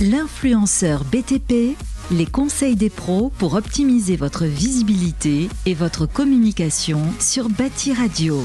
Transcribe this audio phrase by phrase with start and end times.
[0.00, 1.74] L'influenceur BTP,
[2.12, 8.44] les conseils des pros pour optimiser votre visibilité et votre communication sur Bâti Radio.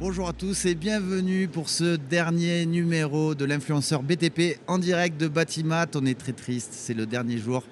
[0.00, 5.28] Bonjour à tous et bienvenue pour ce dernier numéro de l'influenceur BTP en direct de
[5.28, 5.88] Batimat.
[5.94, 7.62] On est très triste, c'est le dernier jour,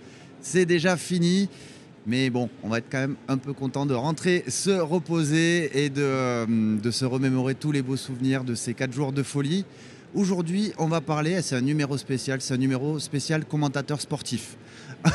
[0.43, 1.49] c'est déjà fini.
[2.07, 5.89] Mais bon, on va être quand même un peu content de rentrer, se reposer et
[5.89, 6.47] de, euh,
[6.77, 9.65] de se remémorer tous les beaux souvenirs de ces quatre jours de folie.
[10.15, 14.57] Aujourd'hui, on va parler, c'est un numéro spécial, c'est un numéro spécial commentateur sportif.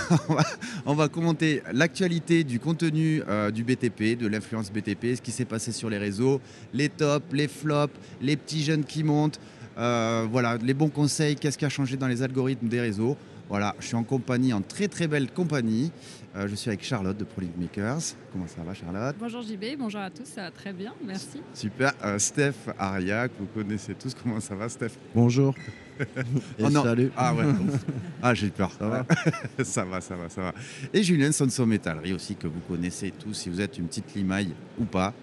[0.86, 5.46] on, va, commenter l'actualité du contenu euh, du BTP, de l'influence BTP, ce qui s'est
[5.46, 6.40] passé sur les réseaux,
[6.74, 9.40] les tops, les flops, les petits jeunes qui montent,
[9.78, 13.18] euh, voilà, les bons conseils, qu'est-ce qui a changé dans les algorithmes des réseaux.
[13.50, 15.92] Voilà, je suis en compagnie, en très très belle compagnie.
[16.36, 18.16] Euh, je suis avec Charlotte de Prolific Makers.
[18.32, 19.16] Comment ça va Charlotte?
[19.20, 21.42] Bonjour JB, bonjour à tous, ça va très bien, merci.
[21.54, 21.92] Super.
[22.06, 24.14] Euh, Steph Ariac, vous connaissez tous.
[24.22, 24.92] Comment ça va Steph?
[25.14, 25.54] Bonjour.
[26.00, 26.84] Et Oh non.
[26.84, 27.12] salut.
[27.18, 27.44] Ah ouais.
[28.24, 28.72] ah j'ai peur.
[28.80, 29.06] Ça va?
[29.64, 30.54] Ça va, ça va, ça va.
[30.94, 34.54] Et Julien Sonso Métallerie aussi que vous connaissez tous si vous êtes une petite limaille
[34.80, 35.14] ou pas.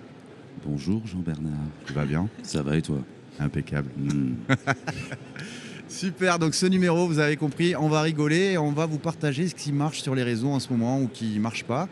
[0.64, 1.52] Bonjour Jean-Bernard,
[1.86, 2.28] Tu vas bien?
[2.42, 2.98] Ça va et toi?
[3.40, 3.88] Impeccable.
[3.96, 4.34] Hmm.
[5.88, 9.48] Super, donc ce numéro, vous avez compris, on va rigoler et on va vous partager
[9.48, 11.88] ce qui marche sur les réseaux en ce moment ou qui ne marche pas.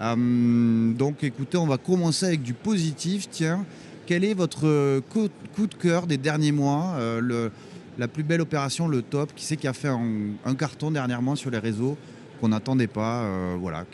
[0.00, 3.28] Euh, donc écoutez, on va commencer avec du positif.
[3.30, 3.66] Tiens,
[4.06, 7.50] quel est votre coup, coup de cœur des derniers mois euh,
[7.98, 11.50] La plus belle opération, le top Qui c'est qui a fait un, carton dernièrement sur
[11.50, 11.98] les réseaux
[12.40, 13.84] qu'on n'attendait pas euh, Voilà,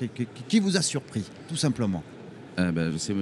[0.49, 2.05] qui vous a surpris, tout simplement?
[2.61, 3.15] Euh, bah, c'est-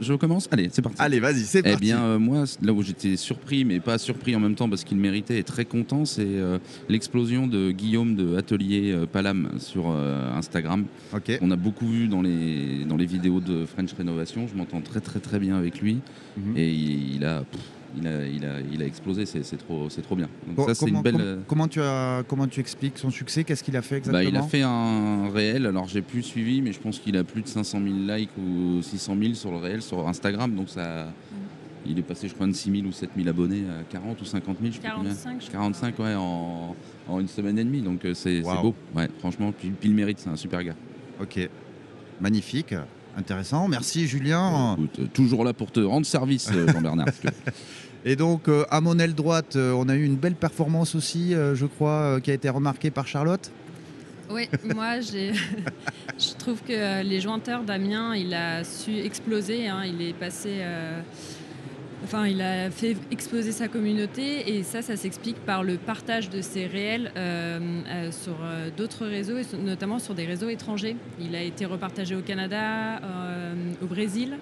[0.00, 0.96] je, commence Allez, c'est parti.
[1.00, 1.80] Allez, vas-y, c'est Eh parti.
[1.80, 4.98] bien, euh, moi, là où j'étais surpris, mais pas surpris en même temps parce qu'il
[4.98, 10.84] méritait et très content, c'est euh, l'explosion de Guillaume de Atelier euh, Palam sur Instagram.
[11.40, 14.46] On a beaucoup vu dans les, dans les vidéos de French Rénovation.
[14.48, 15.98] Je m'entends très, très, très bien avec lui.
[16.36, 16.56] Mhm.
[16.56, 17.60] Et il, il a, pff,
[17.96, 19.24] il, a, il, a, il a explosé.
[19.26, 20.28] C'est c'est trop, c'est trop bien.
[20.46, 21.14] Donc, ça, c'est comment, une belle.
[21.16, 23.44] com- comment tu as, comment tu expliques son succès?
[23.44, 26.60] Qu'est-ce qu'il a fait Bah, exactement il a fait un réel, alors j'ai plus suivi,
[26.62, 29.56] mais je pense qu'il a plus de 500 000 likes ou 600 000 sur le
[29.58, 30.54] réel sur Instagram.
[30.54, 31.12] Donc ça,
[31.86, 34.24] il est passé, je crois, de 6 000 ou 7 000 abonnés à 40 ou
[34.24, 35.10] 50 000, je sais plus combien.
[35.14, 35.52] 45, je crois.
[35.60, 36.76] 45, ouais, en,
[37.08, 37.80] en une semaine et demie.
[37.80, 38.74] Donc euh, c'est beau.
[38.94, 40.74] Ouais, franchement, puis, puis il mérite, c'est un super gars.
[41.20, 41.48] Ok,
[42.20, 42.74] magnifique,
[43.18, 43.68] intéressant.
[43.68, 44.74] Merci Julien.
[44.76, 47.06] Écoute, toujours là pour te rendre service, euh, Jean-Bernard.
[48.04, 51.34] Et donc euh, à mon aile droite, euh, on a eu une belle performance aussi,
[51.34, 53.50] euh, je crois, qui a été remarquée par Charlotte.
[54.30, 55.32] Oui, moi j'ai-
[56.18, 60.60] je trouve que les jointeurs d'Amiens, il a su exploser, hein, il est passé...
[62.04, 66.40] Enfin, il a fait exploser sa communauté et ça, ça s'explique par le partage de
[66.40, 70.96] ses réels euh, euh, sur euh, d'autres réseaux, et sur- notamment sur des réseaux étrangers.
[71.20, 73.00] Il a été repartagé au Canada,
[73.82, 74.36] au Brésil.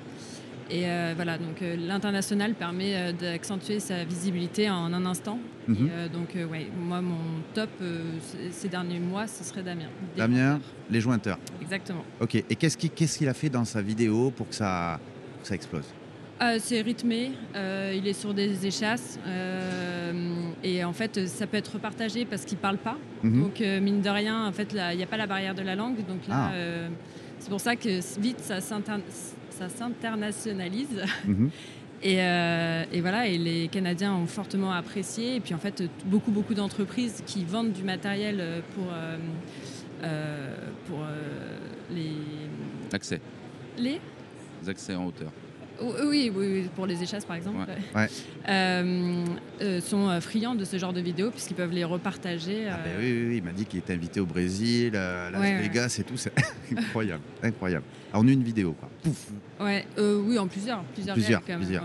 [0.68, 0.82] Et
[1.14, 5.38] voilà, donc l'international permet d'accentuer sa visibilité en un instant.
[5.68, 5.88] Mhm.
[6.12, 7.18] donc, ouais, moi, mon
[7.54, 7.70] top
[8.50, 9.86] ces derniers mois, ce serait Damien.
[10.16, 11.38] Damien, les jointeurs.
[11.62, 12.04] Exactement.
[12.20, 12.76] Ok, et qu'est-ce
[13.18, 14.98] qu'il a fait dans sa vidéo pour que ça,
[15.34, 15.86] pour que ça explose?
[16.42, 20.12] Euh, c'est rythmé, euh, il est sur des échasses euh,
[20.62, 22.98] et en fait ça peut être partagé parce qu'il parle pas.
[23.22, 23.42] Mhm.
[23.42, 25.74] Donc euh, mine de rien, en fait il n'y a pas la barrière de la
[25.74, 25.96] langue.
[26.06, 26.52] Donc là, Ah.
[26.52, 26.88] euh,
[27.38, 28.92] c'est pour ça que vite ça s'inter-
[29.50, 31.02] ça s'internationalise.
[31.26, 31.50] Mhm.
[32.02, 35.36] Et, euh, et voilà, et les Canadiens ont fortement apprécié.
[35.36, 39.16] Et puis en fait, beaucoup, beaucoup d'entreprises qui vendent du matériel pour, euh,
[40.04, 40.54] euh,
[40.86, 41.58] pour euh,
[41.90, 42.12] les,
[42.92, 43.18] Accès,
[43.78, 43.98] les
[44.62, 45.32] les accès en hauteur.
[45.80, 48.00] Oui, oui, pour les échasses par exemple, Ouais.
[48.02, 48.08] Ouais.
[48.48, 49.24] Euh,
[49.60, 52.66] euh, sont euh, friands de ce genre de vidéos puisqu'ils peuvent les repartager.
[52.70, 55.40] Ah ben oui, oui, oui, il m'a dit qu'il était invité au Brésil, à Las
[55.40, 55.58] Ouais.
[55.62, 56.32] Vegas et tout, c'est
[56.76, 57.84] incroyable, incroyable.
[58.12, 58.88] En une vidéo, quoi.
[59.02, 59.26] Pouf.
[59.60, 61.14] ouais, oui, en plusieurs, plusieurs.
[61.14, 61.80] Plusieurs, réels, quand même.
[61.80, 61.84] plusieurs.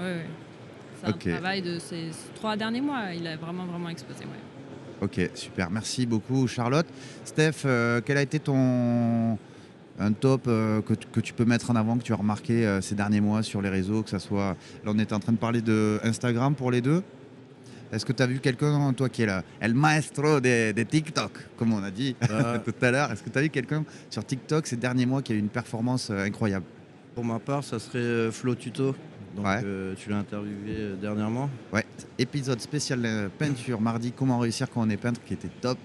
[1.03, 1.27] C'est Ok.
[1.27, 3.13] un travail de ces trois derniers mois.
[3.15, 4.23] Il a vraiment, vraiment explosé.
[5.01, 5.69] Ok, super.
[5.71, 6.85] Merci beaucoup, Charlotte.
[7.25, 7.65] Steph,
[8.05, 9.37] quel a été ton
[10.01, 12.65] un top euh, que, tu- que tu peux mettre en avant, que tu as remarqué
[12.65, 14.55] euh, ces derniers mois sur les réseaux, que ça soit.
[14.83, 17.03] Là, on était en train de parler de Instagram pour les deux.
[17.91, 21.31] Est-ce que tu as vu quelqu'un, toi qui est là, el maestro des des TikTok,
[21.57, 24.23] comme on a dit Bah, tout à l'heure, est-ce que tu as vu quelqu'un sur
[24.25, 26.65] TikTok ces derniers mois qui a eu une performance euh, incroyable?
[27.15, 28.95] Pour ma part, ça serait Flo Tuto.
[29.35, 29.61] Donc, Ouais.
[29.95, 31.49] tu l'as interviewé dernièrement.
[31.71, 31.85] Ouais,
[32.19, 35.77] épisode spécial peinture mardi, comment réussir quand on est peintre, qui était top.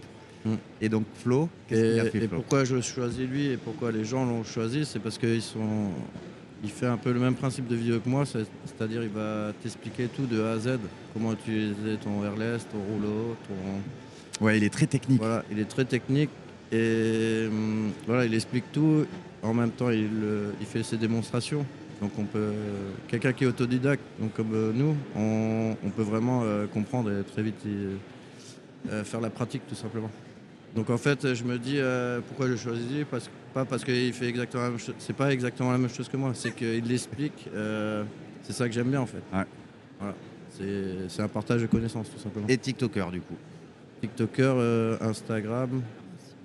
[0.47, 0.55] Mm.
[0.81, 3.57] Et donc Flo, qu'est-ce Et, qu'il a fait et Flo pourquoi je choisis lui et
[3.57, 5.91] pourquoi les gens l'ont choisi, c'est parce qu'il sont...
[6.63, 9.53] il fait un peu le même principe de vidéo que moi, c'est- c'est-à-dire il va
[9.63, 10.79] t'expliquer tout de A à Z,
[11.13, 14.45] comment utiliser ton wireless, ton rouleau, ton...
[14.45, 15.19] Ouais, il est très technique.
[15.19, 16.31] Voilà, il est très technique
[16.71, 19.05] et hum, voilà, il explique tout.
[19.43, 21.65] En même temps, il, euh, il fait ses démonstrations.
[22.03, 22.53] Donc on peut,
[23.09, 27.23] quelqu'un qui est autodidacte, donc comme euh, nous, on, on peut vraiment euh, comprendre et
[27.25, 30.11] très vite y, euh, faire la pratique tout simplement.
[30.77, 34.29] Donc en fait, je me dis euh, pourquoi je choisis parce, pas parce qu'il fait
[34.29, 34.95] exactement la même chose.
[34.99, 37.49] C'est pas exactement la même chose que moi, c'est qu'il l'explique.
[37.55, 38.05] euh,
[38.43, 39.23] c'est ça que j'aime bien en fait.
[39.33, 39.45] Ouais.
[39.99, 40.15] Voilà.
[40.51, 42.47] C'est c'est un partage de connaissances tout simplement.
[42.49, 43.35] Et TikToker du coup?
[44.03, 45.83] TikToker, euh, Instagram.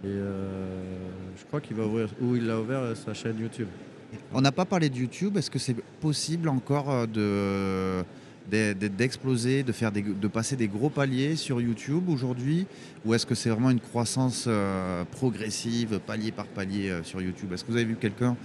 [0.03, 3.67] Et je crois qu'il va ouvrir, ou il a ouvert sa chaîne YouTube.
[4.33, 5.37] On n'a pas parlé de YouTube.
[5.37, 8.01] Est-ce que c'est possible encore de-
[8.51, 12.65] d'exploser, de faire des, de passer des gros paliers sur YouTube aujourd'hui,
[13.05, 17.51] ou est-ce que c'est vraiment une croissance euh, progressive, palier par palier euh, sur YouTube?
[17.53, 18.35] Est-ce que vous avez vu quelqu'un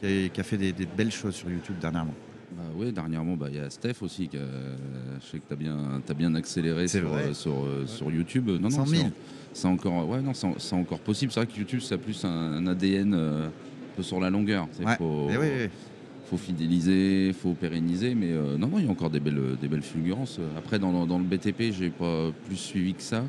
[0.00, 2.14] qui a, qui a fait des, des belles choses sur YouTube dernièrement?
[2.56, 4.28] Bah oui, dernièrement, bah, il y a Steph aussi.
[4.28, 4.40] Qui a-
[5.20, 8.48] je sais que tu as bien, t'as bien accéléré sur, euh, sur, sur YouTube.
[8.48, 9.02] Non, non, 100 000.
[9.02, 9.12] c'est en-
[9.52, 10.32] C'est encore, ouais, non,
[10.72, 11.32] encore possible.
[11.32, 13.50] C'est vrai que YouTube, ça a plus un, un ADN un
[13.96, 14.68] peu sur la longueur.
[14.84, 14.96] Ouais.
[14.96, 15.68] faut, Eh oui, oui.
[16.28, 18.14] Faut fidéliser, faut pérenniser.
[18.14, 20.38] Mais euh, non, non, il y a encore des belles, des belles fulgurances.
[20.58, 23.24] Après, dans, le- dans le BTP, j'ai pas plus suivi que ça.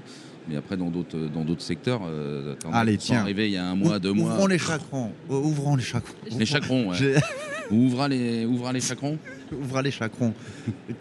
[0.49, 3.19] Mais après, dans d'autres, dans d'autres secteurs, euh, Allez, tiens.
[3.19, 4.33] arrivés il y a un mois, deux mois.
[4.33, 5.11] Ouvrons les chagrons.
[5.29, 6.13] Euh, Ouvrons les chagrons.
[6.39, 6.95] Les chagrons, ouais.
[6.97, 7.15] J'ai-
[7.69, 9.17] Ouvra les, les chagrons.
[9.51, 10.33] Ouvrons les chagrons.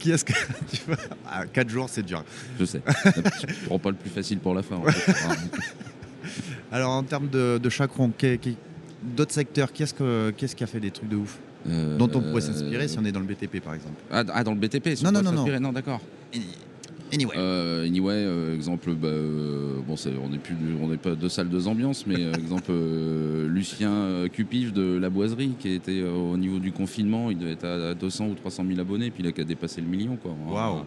[0.01, 0.33] Qui est-ce que
[0.73, 2.25] tu veux ah, 4 jours, c'est dur.
[2.59, 2.83] Je sais.
[3.05, 4.75] Je prends pas le plus facile pour la fin.
[4.77, 5.13] en fait.
[5.13, 5.37] Enfin,
[6.73, 7.69] Alors, en termes de, de
[8.19, 8.57] qu'est-
[9.17, 11.39] d'autres secteurs, qui est-ce que- qui est-ce qui a fait des trucs de ouf?
[11.69, 14.45] Euh, Dont on pourrait s'inspirer si on est dans le BTP, par exemple Ah, ah,
[14.45, 15.61] dans le BTP Non, non, non, non.
[15.61, 16.01] Non, d'accord.
[17.13, 17.35] Anyway.
[17.37, 21.29] Euh, anyway, euh, exemple, bah, euh, bon, c'est- on n'est plus, on n'est pas deux
[21.29, 22.73] salles, deux ambiances, mais exemple,
[23.47, 27.95] Lucien Cupif de la Boiserie, qui était au niveau du confinement, il devait être à
[27.95, 30.35] 200 ou 300 000 abonnés, puis il a qu'à dépasser le million, quoi.
[30.49, 30.83] Waouh.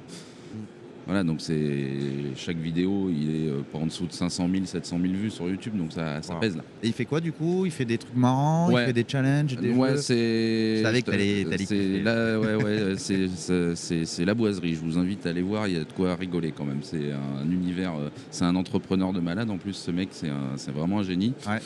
[1.09, 1.87] Voilà, donc c'est
[2.35, 5.49] chaque vidéo, il est euh, pas en dessous de 500 000, 700 000 vues sur
[5.49, 6.39] YouTube, donc ça, ça Wow.
[6.39, 6.63] pèse là.
[6.83, 7.65] Et il fait quoi du coup?
[7.65, 8.83] Il fait des trucs marrants, Ouais.
[8.83, 10.77] il fait des challenges, des ouais, c'est.
[10.77, 14.75] Je savais que t'allais- c'est la, ouais, ouais, c'est, c'est, la boiserie.
[14.75, 15.67] Je vous invite à aller voir.
[15.67, 16.81] Il y a de quoi rigoler quand même.
[16.83, 17.95] C'est un univers.
[17.95, 19.49] euh, C'est un entrepreneur de malade.
[19.49, 20.29] En plus, ce mec, c'est,
[20.71, 21.33] vraiment un génie.
[21.47, 21.57] Ouais.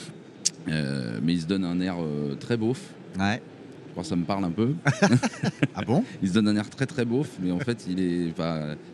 [0.70, 2.80] Euh, mais il se donne un air euh, très beauf.
[3.20, 3.42] Ouais.
[3.94, 4.74] Je crois que ça me parle un peu.
[5.76, 6.04] Ah bon?
[6.24, 8.34] Il se donne un air très très beauf, mais en fait, il est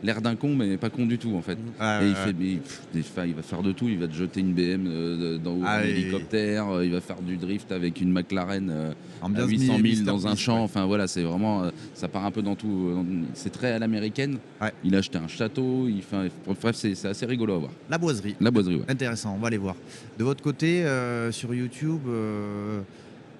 [0.03, 1.57] l'air d'un con, mais pas con du tout en fait.
[1.79, 3.87] Ah, Et il fait, mais, pff, des fois, il va faire de tout.
[3.87, 6.67] Il va te jeter une BM euh, dans Ah un hélicoptère.
[6.69, 8.69] euh, Il va faire du drift avec une McLaren.
[8.69, 8.91] euh,
[9.21, 10.03] à Ambiance 800 000 Mr.
[10.03, 10.57] dans un champ.
[10.57, 10.63] ouais.
[10.63, 13.05] Enfin voilà, c'est vraiment, euh, ça part un peu dans tout.
[13.33, 14.37] C'est très à l'américaine.
[14.61, 14.71] Ouais.
[14.83, 15.87] Il a acheté un château.
[15.87, 17.71] Il fait, bref, c'est assez rigolo à voir.
[17.89, 18.35] La boiserie.
[18.41, 18.85] La boiserie, ouais.
[18.89, 19.75] Intéressant, on va aller voir.
[20.17, 20.85] De votre côté,
[21.31, 22.01] sur YouTube,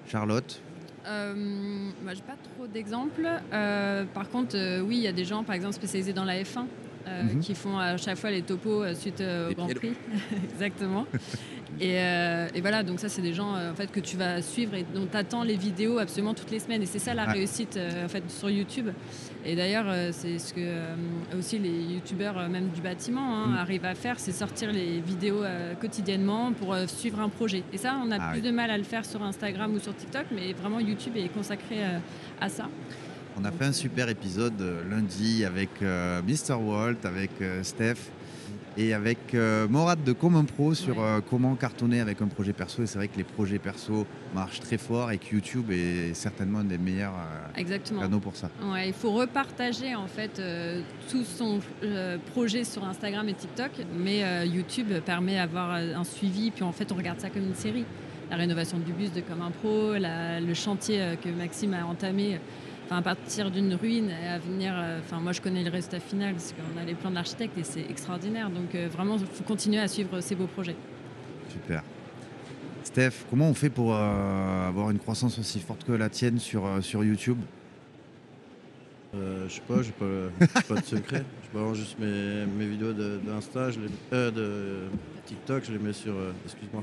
[0.08, 0.60] Charlotte
[1.10, 1.34] Euh,
[2.04, 3.28] moi, j'ai pas trop d'exemples.
[3.52, 6.42] Euh, par contre, euh, oui, il y a des gens, par exemple, spécialisés dans la
[6.42, 6.66] F1.
[7.08, 7.40] euh, Mhm.
[7.40, 9.68] qui font à chaque fois les topos suite au Les Grand.
[9.74, 9.92] Prix.
[10.52, 11.06] Exactement.
[11.80, 14.84] et, et voilà, donc ça, c'est des gens en fait, que tu vas suivre et
[14.94, 16.82] dont tu attends les vidéos absolument toutes les semaines.
[16.82, 17.32] Et c'est ça la Ouais.
[17.32, 18.90] réussite en fait, sur YouTube.
[19.44, 20.94] Et d'ailleurs, euh, c'est ce que euh,
[21.38, 23.56] aussi les youtubeurs, euh, même du bâtiment, hein, Mm.
[23.56, 25.42] arrivent à faire c'est sortir les vidéos
[25.80, 27.62] quotidiennement pour suivre un projet.
[27.72, 28.46] Et ça, on a Ah plus oui.
[28.46, 31.76] de mal à le faire sur Instagram ou sur TikTok, mais vraiment YouTube est consacré
[32.40, 32.68] à ça.
[33.40, 34.60] On a fait un super épisode
[34.90, 36.54] lundi avec Mr.
[36.60, 37.30] Walt, avec
[37.62, 38.10] Steph
[38.80, 41.04] et avec euh, Morad de Common Pro sur Ouais.
[41.04, 42.82] euh, comment cartonner avec un projet perso.
[42.82, 46.60] Et c'est vrai que les projets perso marchent très fort et que YouTube est certainement
[46.60, 47.12] un des meilleurs
[47.58, 48.48] euh, canaux pour ça.
[48.64, 50.80] Ouais, il faut repartager en fait euh,
[51.10, 51.60] tout son
[52.32, 56.94] projet sur Instagram et TikTok, mais YouTube permet d'avoir un suivi, puis en fait on
[56.94, 57.84] regarde ça comme une série.
[58.30, 62.38] La rénovation du bus de Comme un Pro, la- le chantier que Maxime a entamé,
[62.90, 64.72] enfin à partir d'une ruine et à venir.
[64.74, 67.56] euh, Enfin moi je connais le résultat final parce qu'on a les plans de l'architecte
[67.56, 68.50] et c'est extraordinaire.
[68.50, 70.76] Donc euh, vraiment il faut continuer à suivre ces beaux projets.
[71.48, 71.82] Super.
[72.82, 76.66] Steph, comment on fait pour euh, avoir une croissance aussi forte que la tienne sur,
[76.66, 77.38] euh, sur YouTube?
[79.14, 81.24] Euh, je sais pas, j'ai pas, pas de secret.
[81.44, 84.78] Je balance juste mes, mes vidéos de- d'Insta, je les- euh, de
[85.26, 86.12] TikTok, je les mets sur.
[86.12, 86.82] euh, Excuse-moi.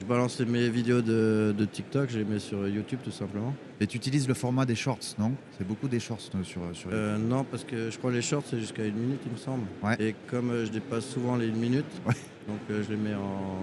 [0.00, 3.54] Je balance mes vidéos de, de TikTok, je les mets sur YouTube tout simplement.
[3.80, 5.32] Et tu utilises le format des shorts, non?
[5.58, 6.90] C'est beaucoup des shorts euh, sur, sur YouTube.
[6.92, 9.36] Euh, non, parce que je crois que les shorts c'est jusqu'à une minute, il me
[9.36, 9.64] semble.
[9.82, 9.96] Ouais.
[10.00, 12.14] Et comme euh, je dépasse souvent les une minute, Ouais.
[12.48, 13.58] donc euh, je les mets en,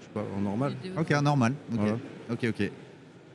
[0.00, 0.74] je sais pas, en normal.
[0.98, 1.54] Ok, normal.
[1.72, 1.96] Ok, Voilà.
[2.30, 2.44] ok.
[2.50, 2.70] ok.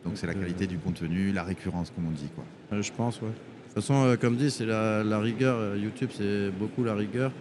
[0.05, 2.29] Donc c'est la euh, qualité du contenu, la récurrence, comme on dit.
[2.35, 2.43] quoi.
[2.73, 3.27] Euh, je pense, ouais.
[3.29, 3.33] De
[3.73, 5.57] toute façon, euh, comme dit, c'est la, la rigueur.
[5.57, 7.31] Euh, YouTube, c'est beaucoup la rigueur.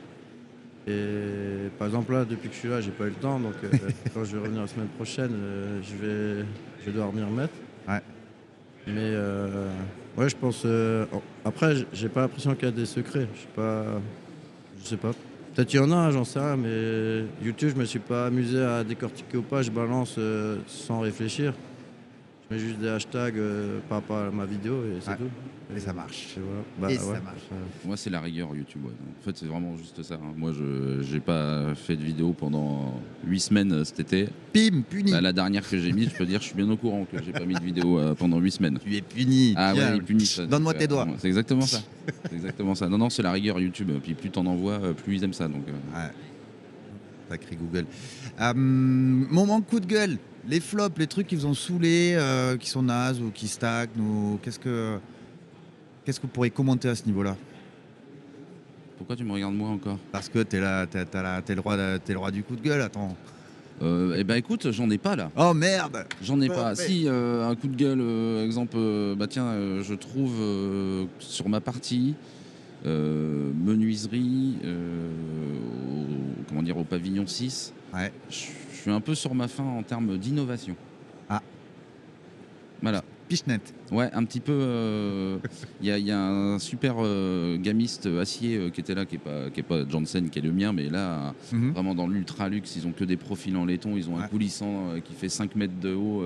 [0.87, 3.38] Et par exemple, là, depuis que je suis là, j'ai pas eu le temps.
[3.41, 3.69] Donc, euh,
[4.14, 6.47] quand je vais revenir la semaine prochaine, euh, je, vais,
[6.81, 7.55] je vais devoir m'y remettre.
[7.88, 8.00] Ouais.
[8.87, 9.71] Mais, euh,
[10.19, 10.67] ouais, je pense.
[11.45, 13.26] après, j'ai pas l'impression qu'il y a des secrets.
[13.35, 13.85] Je sais pas.
[14.83, 15.12] Je sais pas.
[15.55, 16.57] Peut-être qu'il y en a, j'en sais rien.
[16.57, 19.62] Mais YouTube, je me suis pas amusé à décortiquer ou pas.
[19.62, 20.19] Je balance
[20.67, 21.55] sans réfléchir.
[22.50, 23.41] Je mets juste des hashtags
[23.88, 25.17] par rapport à ma vidéo et c'est Ouais.
[25.17, 25.31] tout.
[25.75, 26.37] Et ça marche.
[26.80, 27.42] Bah, Et ça marche.
[27.85, 28.85] Moi, c'est la rigueur YouTube.
[28.85, 28.90] ouais.
[29.21, 30.14] En fait, c'est vraiment juste ça.
[30.14, 30.33] hein.
[30.37, 34.28] Moi, je j'ai pas fait de vidéo pendant 8 semaines euh, cet été.
[34.52, 35.11] Pim, puni.
[35.12, 37.23] Bah, la dernière que j'ai mise, je peux dire, je suis bien au courant que
[37.23, 38.78] j'ai pas mis de vidéo euh, pendant 8 semaines.
[38.85, 39.54] Tu es puni.
[39.56, 40.47] Ah ouais, ça.
[40.47, 41.09] Donne-moi tes euh, doigts.
[41.18, 41.80] C'est exactement ça.
[42.28, 42.88] C'est exactement ça.
[42.88, 43.90] Non, non, c'est la rigueur YouTube.
[44.02, 45.49] Puis plus t'en envoies, plus ils aiment ça.
[45.49, 46.11] Donc, euh, Ouais.
[47.30, 47.87] Sacré Google.
[48.38, 50.18] Euh, moment coup de gueule.
[50.47, 53.88] Les flops, les trucs qui vous ont saoulé, euh, qui sont nazes ou qui stagnent.
[53.99, 54.38] Ou...
[54.42, 54.99] Qu'est-ce que
[56.04, 57.37] qu'est-ce que vous pourriez commenter à ce niveau-là?
[58.96, 59.99] Pourquoi tu me regardes moi encore?
[60.12, 61.04] Parce que t'es là, t'es,
[61.54, 62.80] le roi, le roi du coup de gueule.
[62.80, 63.16] Attends.
[63.82, 65.30] euh, Eh ben, écoute, j'en ai pas là.
[65.37, 66.06] Oh merde.
[66.23, 66.75] J'en ai pas.
[66.75, 70.32] Si, euh, un coup de gueule, euh, exemple, euh, bah tiens, je trouve
[71.18, 72.14] sur ma partie
[72.84, 78.12] menuiserie, au, comment dire, au pavillon 6, Ouais.
[78.28, 78.34] je
[78.73, 80.76] suis un peu sur ma fin en termes d'innovation.
[81.28, 81.40] Ah.
[82.82, 83.02] Voilà.
[83.28, 83.73] Pichenette.
[83.90, 84.52] Ouais, un petit peu.
[84.52, 85.38] euh,
[85.81, 89.07] Il y, a- il y a un super euh, gamiste acier euh, qui était là,
[89.07, 91.73] qui est pas, qui est pas Janssen, qui est le mien, mais là, Mhm.
[91.73, 94.90] vraiment dans l'ultra luxe, ils ont que des profils en laiton, ils ont un coulissant
[95.04, 96.23] qui fait 5 mètres de haut,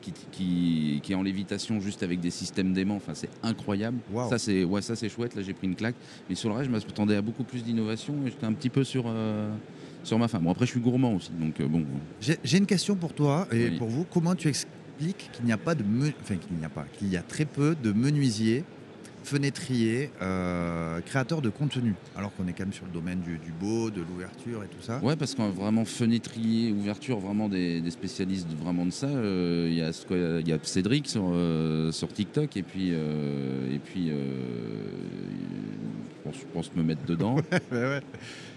[0.00, 3.98] qui, qui, qui est en lévitation juste avec des systèmes d'aimants, enfin c'est incroyable.
[4.28, 5.96] Ça c'est ouais, ça c'est chouette, là j'ai pris une claque.
[6.28, 8.82] Mais sur le reste, je m'attendais à beaucoup plus d'innovation et j'étais un petit peu
[8.84, 9.04] sur,
[10.04, 10.38] sur ma fin.
[10.40, 11.84] Bon après je suis gourmand aussi, donc euh, bon.
[12.20, 13.78] J'ai, j'ai une question pour toi et Oui.
[13.78, 14.04] pour vous.
[14.10, 14.48] Comment tu
[15.34, 17.44] qu'il n'y a pas de me- enfin qu'il n'y a pas, qu'il y a très
[17.44, 18.64] peu de menuisiers,
[19.22, 23.52] fenêtriers, euh, créateurs de contenu, alors qu'on est quand même sur le domaine du, du
[23.52, 24.98] beau, de l'ouverture et tout ça.
[25.02, 29.06] Ouais, parce qu'on a vraiment fenêtrier, ouverture, vraiment des, des spécialistes vraiment de ça.
[29.08, 32.62] Euh, Il y, a ce quoi- il y a Cédric sur, euh, sur TikTok et
[32.62, 34.14] puis, et puis je,
[36.24, 37.36] pense, je pense me mettre dedans.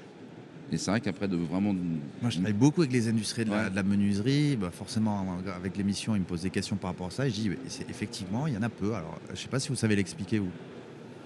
[0.72, 1.74] Et c'est vrai qu'après, de vraiment.
[1.74, 3.70] Moi, je travaille beaucoup avec les industries de, la, Ouais.
[3.70, 4.56] de la menuiserie.
[4.56, 7.28] Bah, forcément, avec l'émission, ils me posent des questions par rapport à ça.
[7.28, 7.52] Et je dis,
[7.90, 8.94] effectivement, il y en a peu.
[8.96, 10.48] Alors, je sais pas si vous savez l'expliquer ou.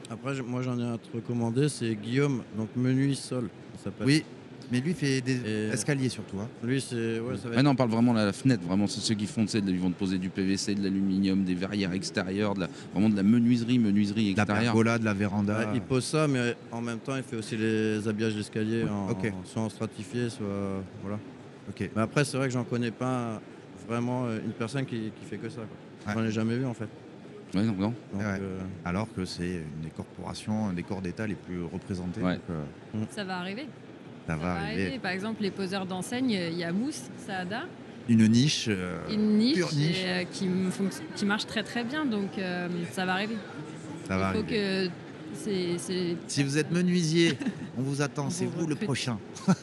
[0.10, 3.50] Après, moi j'en ai un à te recommander, c'est Guillaume, donc Menuis Sol.
[3.84, 4.08] s'appelle.
[4.08, 4.24] Oui,
[4.72, 6.38] mais lui fait des Et- escaliers surtout.
[6.40, 6.48] hein.
[6.64, 7.20] Lui, c'est.
[7.20, 9.26] Ouais, ça va Ah être- on parle vraiment de la fenêtre, vraiment, c'est ceux qui
[9.26, 12.54] font, tu sais, de- ils vont te poser du PVC, de l'aluminium, des verrières extérieures,
[12.56, 14.64] de la, vraiment de la menuiserie, menuiserie De la extérieure.
[14.74, 15.60] pergola, de la véranda.
[15.60, 19.12] Ouais, il pose ça, mais en même temps, il fait aussi les habillages d'escalier, en,
[19.12, 19.32] Ok.
[19.46, 20.46] soit en stratifié, soit.
[21.02, 21.20] Voilà.
[21.70, 21.90] Ok.
[21.96, 23.42] Mais après, c'est vrai que j'en connais pas
[23.88, 25.62] vraiment euh, une personne qui, qui fait que ça.
[25.62, 26.14] Quoi.
[26.16, 26.22] Ouais.
[26.22, 26.88] J'en ai jamais vu en fait.
[27.56, 27.88] Ouais, non, non.
[27.88, 28.24] Donc, Ouais.
[28.42, 32.22] euh, Alors que c'est une des corporations, un des corps d'État les plus représentés.
[32.22, 32.34] Ouais.
[32.36, 33.66] donc, euh, Ça va arriver.
[34.28, 35.00] Ça, Ça va arriver.
[35.00, 37.64] Par exemple, les poseurs d'enseigne, il y a Mousse, Saada,
[38.10, 38.66] Une niche.
[38.70, 40.04] euh, une niche, pure niche.
[40.04, 40.24] et, euh,
[41.16, 43.38] qui, marche très très bien, donc euh, ça va arriver.
[44.08, 44.90] ça va faut arriver.
[45.36, 47.38] que Si vous êtes menuisier,
[47.78, 48.30] on vous attend.
[48.30, 49.18] C'est vous vous le prochain.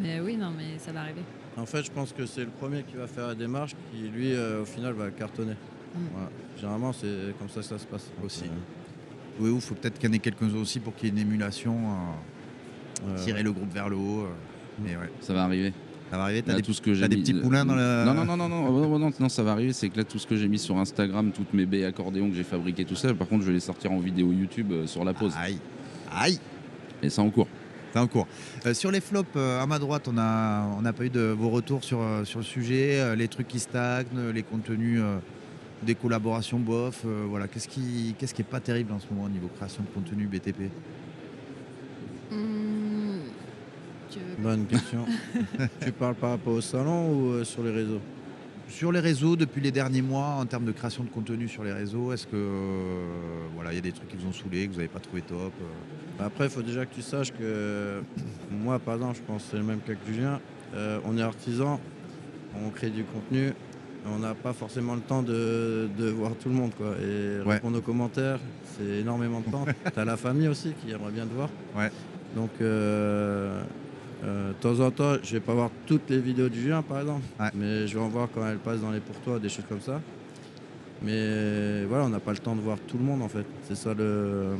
[0.00, 1.20] Mais oui, non, mais ça va arriver.
[1.56, 4.32] en fait, je pense que c'est le premier qui va faire la démarche qui, lui,
[4.32, 5.52] euh, au final, va cartonner.
[5.52, 5.98] Mm.
[6.14, 6.30] Voilà.
[6.56, 8.10] Généralement, c'est comme ça que ça se passe.
[8.24, 8.44] Aussi.
[8.44, 11.12] euh, Oui, il faut peut-être qu'il y en ait quelques-uns aussi pour qu'il y ait
[11.22, 12.14] une émulation, euh, euh,
[13.16, 14.22] tirer le groupe vers le haut.
[14.22, 14.28] euh,
[14.84, 15.72] mais ouais, Ça va arriver.
[16.10, 16.42] ça va arriver.
[16.42, 18.04] T'as des, tout ce que j'ai t'as des mis- petits poulains dans le.
[18.04, 19.72] Non, non, non, non, non, oh, non, non, non, ça va arriver.
[19.72, 22.34] C'est que là, tout ce que j'ai mis sur Instagram, toutes mes baies accordéons que
[22.36, 25.04] j'ai fabriquées, tout ça, par contre, je vais les sortir en vidéo YouTube euh, sur
[25.04, 25.32] la pause.
[25.38, 25.58] Aïe.
[26.14, 26.38] Aïe.
[27.02, 27.48] Et ça en cours.
[27.92, 28.26] C'est en cours.
[28.64, 31.34] Euh, sur les flops, euh, à ma droite, on n'a on n'a pas eu de
[31.38, 35.18] vos retours sur, euh, sur le sujet, euh, les trucs qui stagnent, les contenus euh,
[35.82, 37.02] des collaborations bof.
[37.04, 39.82] euh, voilà, qu'est-ce qui qu'est-ce qui est pas terrible en ce moment au niveau création
[39.82, 40.70] de contenu BTP
[42.30, 42.71] Hum,
[44.12, 45.04] tu veux- Bonne question.
[45.80, 48.00] tu parles par rapport au salon ou euh, sur les réseaux?
[48.68, 51.72] Sur les réseaux, depuis les derniers mois, en termes de création de contenu sur les
[51.72, 53.06] réseaux, est-ce que euh,
[53.54, 55.20] voilà, il y a des trucs qui vous ont saoulé, que vous n'avez pas trouvé
[55.22, 56.24] top euh?
[56.24, 58.00] Après, il faut déjà que tu saches que
[58.50, 60.40] moi, par exemple, je pense que c'est le même cas que Julien.
[60.74, 61.80] Euh, on est artisan,
[62.64, 63.52] on crée du contenu,
[64.06, 66.72] on n'a pas forcément le temps de, de voir tout le monde.
[66.76, 66.94] Quoi.
[67.02, 67.54] Et Ouais.
[67.54, 68.38] répondre aux commentaires,
[68.78, 69.66] c'est énormément de temps.
[69.92, 71.50] tu as la famille aussi qui aimerait bien te voir.
[71.76, 71.90] Ouais.
[72.34, 73.62] Donc, euh,
[74.24, 77.00] euh, de temps en temps, je vais pas voir toutes les vidéos de Julien, par
[77.00, 77.50] exemple, Ouais.
[77.54, 79.80] mais je vais en voir quand elles passent dans les pour toi, des choses comme
[79.80, 80.00] ça.
[81.02, 83.44] Mais voilà, on n'a pas le temps de voir tout le monde en fait.
[83.68, 84.50] C'est ça le.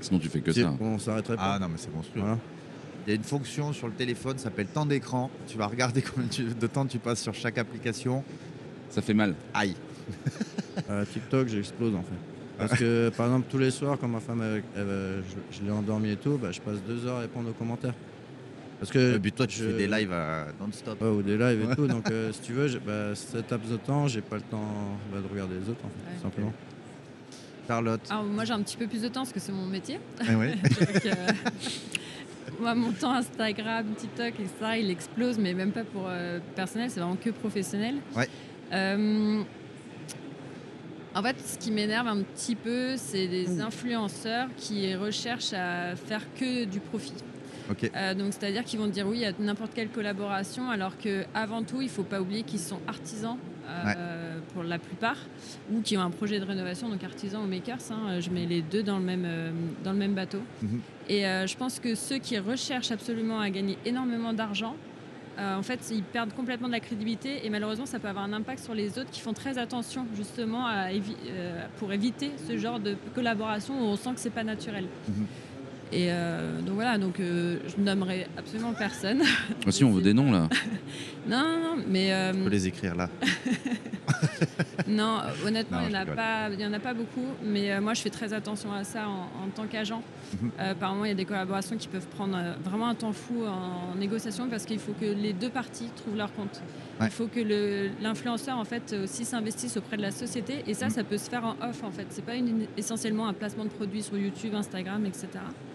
[0.00, 0.74] Sinon, tu fais que ça.
[0.80, 1.54] On s'arrêterait pas.
[1.54, 2.20] Ah non, mais c'est monstrueux.
[2.20, 2.38] Voilà.
[3.06, 5.30] Il y a une fonction sur le téléphone, ça s'appelle temps d'écran.
[5.46, 8.22] Tu vas regarder combien tu- de temps tu passes sur chaque application.
[8.90, 9.34] Ça fait mal.
[9.54, 9.74] Aïe.
[10.90, 12.14] Euh, TikTok, j'explose en fait.
[12.58, 15.64] Parce que par exemple, tous les soirs, quand ma femme, elle- elle, euh, je, je
[15.64, 17.94] l'ai endormie et tout, bah, je passe deux heures à répondre aux commentaires.
[18.78, 19.16] Parce que.
[19.16, 21.00] Et puis toi, tu je- fais des lives à non-stop.
[21.00, 21.86] Ouais, ou des lives et tout.
[21.86, 25.18] Donc, euh, si tu veux, bah, cet laps de temps, j'ai pas le temps bah,
[25.20, 26.16] de regarder les autres, en fait, Ouais.
[26.16, 26.52] tout simplement.
[27.66, 28.00] Charlotte.
[28.10, 29.98] Alors, moi, j'ai un petit peu plus de temps parce que c'est mon métier.
[30.26, 30.54] Ouais.
[30.62, 31.12] Donc, euh,
[32.60, 37.00] moi, mon temps Instagram, TikTok, etc., il explose, mais même pas pour euh, personnel, c'est
[37.00, 37.96] vraiment que professionnel.
[38.16, 38.28] Ouais.
[38.72, 39.42] Euh,
[41.14, 46.22] En fait, ce qui m'énerve un petit peu, c'est les influenceurs qui recherchent à faire
[46.38, 47.12] que du profit.
[47.94, 51.86] Euh, donc, c'est-à-dire qu'ils vont dire oui à n'importe quelle collaboration, alors qu'avant tout, il
[51.86, 53.36] ne faut pas oublier qu'ils sont artisans
[53.68, 55.18] euh, pour la plupart,
[55.70, 57.78] ou qui ont un projet de rénovation, donc artisans ou makers.
[57.90, 59.50] hein, je mets les deux dans le même, euh,
[59.84, 60.40] dans le même bateau.
[60.62, 60.80] Mhm.
[61.10, 64.74] Et je pense que ceux qui recherchent absolument à gagner énormément d'argent,
[65.38, 68.62] en fait, ils perdent complètement de la crédibilité et malheureusement, ça peut avoir un impact
[68.64, 71.16] sur les autres qui font très attention justement à évi-
[71.78, 74.84] pour éviter ce genre de collaboration où on sent que c'est pas naturel.
[75.08, 75.26] Mhm.
[75.92, 79.22] Et euh, donc voilà, donc euh, je nommerai absolument personne.
[79.66, 80.48] Ah, si on veut des noms là.
[81.28, 83.08] non, non, non, mais euh, On peut les écrire là.
[84.86, 88.10] non, honnêtement, il n'y je en, en a pas beaucoup, mais euh, moi je fais
[88.10, 90.02] très attention à ça en, en tant qu'agent.
[90.40, 90.50] Mhm.
[90.60, 93.12] Euh, par moment, il y a des collaborations qui peuvent prendre euh, vraiment un temps
[93.12, 96.60] fou en, négociation parce qu'il faut que les deux parties trouvent leur compte.
[97.00, 97.06] Ouais.
[97.06, 97.40] Il faut que
[98.02, 100.90] l'influenceur en fait aussi s'investisse auprès de la société et ça, Mhm.
[100.92, 102.06] ça peut se faire en off en fait.
[102.10, 105.26] C'est pas une- essentiellement un placement de produits sur YouTube, Instagram, etc.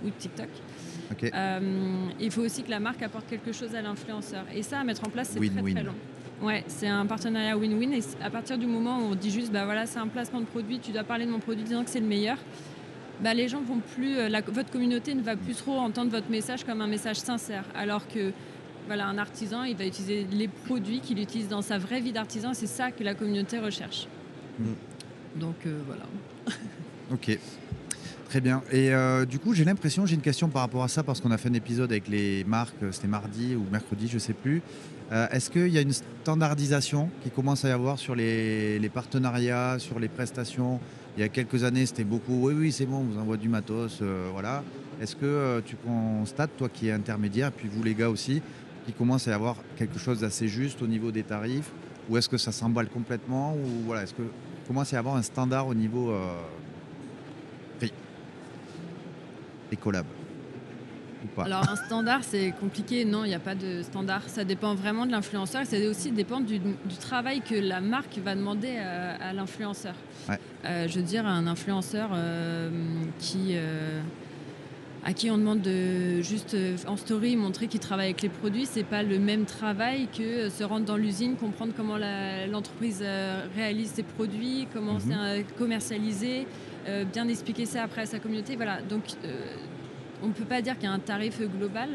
[0.05, 0.47] ou TikTok.
[1.33, 1.59] Euh,
[2.19, 4.45] il faut aussi que la marque apporte quelque chose à l'influenceur.
[4.55, 5.93] Et ça, à mettre en place, c'est très très long.
[6.41, 7.93] Ouais, c'est un partenariat win-win.
[7.93, 10.45] Et à partir du moment où on dit juste, bah voilà, c'est un placement de
[10.45, 12.37] produit, tu dois parler de mon produit disant que c'est le meilleur,
[13.21, 16.29] bah les gens vont plus, euh, la- votre communauté ne va plus trop entendre votre
[16.29, 17.63] message comme un message sincère.
[17.75, 18.31] Alors que
[18.87, 22.53] voilà, un artisan, il va utiliser les produits qu'il utilise dans sa vraie vie d'artisan.
[22.53, 24.07] C'est ça que la communauté recherche.
[24.59, 24.65] Mm.
[25.39, 26.03] Donc euh, voilà.
[27.11, 27.37] Ok.
[28.33, 28.63] Très bien.
[28.71, 31.29] Et euh, du coup, j'ai l'impression, j'ai une question par rapport à ça, parce qu'on
[31.29, 34.63] a fait un épisode avec les marques, euh, c'était mardi ou mercredi, je sais plus.
[35.11, 39.77] Euh, Est-ce qu'il y a une standardisation qui commence à y avoir sur les, partenariats,
[39.77, 40.79] sur les prestations?
[41.15, 43.49] Il y a quelques années, c'était beaucoup, oui, oui, c'est bon, on vous envoie du
[43.49, 44.63] matos, voilà.
[44.99, 48.41] Est-ce que tu constates, toi qui es intermédiaire, puis vous les gars aussi,
[48.85, 51.71] qu'il commence à y avoir quelque chose d'assez juste au niveau des tarifs?
[52.09, 53.53] Ou est-ce que ça s'emballe complètement?
[53.53, 54.23] Ou voilà, est-ce que
[54.67, 56.17] commence à y avoir un standard au niveau euh,
[57.77, 57.93] prix
[61.35, 63.05] pas Alors un standard, c'est compliqué.
[63.05, 64.23] Non, il n'y a pas de standard.
[64.27, 65.61] Ça dépend vraiment de l'influenceur.
[65.61, 69.95] et Ça aussi dépend du, du travail que la marque va demander à, à l'influenceur.
[70.29, 70.39] Ouais.
[70.65, 72.69] Euh, je veux dire, un influenceur euh,
[73.19, 74.01] qui, euh,
[75.05, 78.65] à qui on demande de juste euh, en story montrer qu'il travaille avec les produits,
[78.65, 81.97] c'est pas le même travail que euh, se rendre dans l'usine, comprendre comment
[82.49, 85.01] l'entreprise euh, réalise ses produits, comment Mhm.
[85.07, 86.47] c'est euh, commercialisé,
[86.87, 88.55] euh, bien expliquer ça après à sa communauté.
[88.55, 88.81] Voilà.
[88.81, 89.45] Donc euh,
[90.23, 91.89] on ne peut pas dire qu'il y a un tarif global.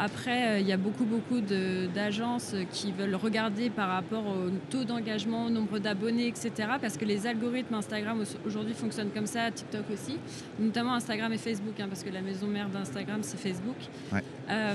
[0.00, 4.84] Après, euh, il y a beaucoup, beaucoup d'agences qui veulent regarder par rapport au taux
[4.84, 6.52] d'engagement, au nombre d'abonnés, etc.
[6.80, 10.16] Parce que les algorithmes Instagram au- aujourd'hui fonctionnent comme ça, TikTok aussi,
[10.60, 13.76] notamment Instagram et Facebook, hein, parce que la maison mère d'Instagram, c'est Facebook.
[14.12, 14.22] Ouais.
[14.50, 14.74] Euh,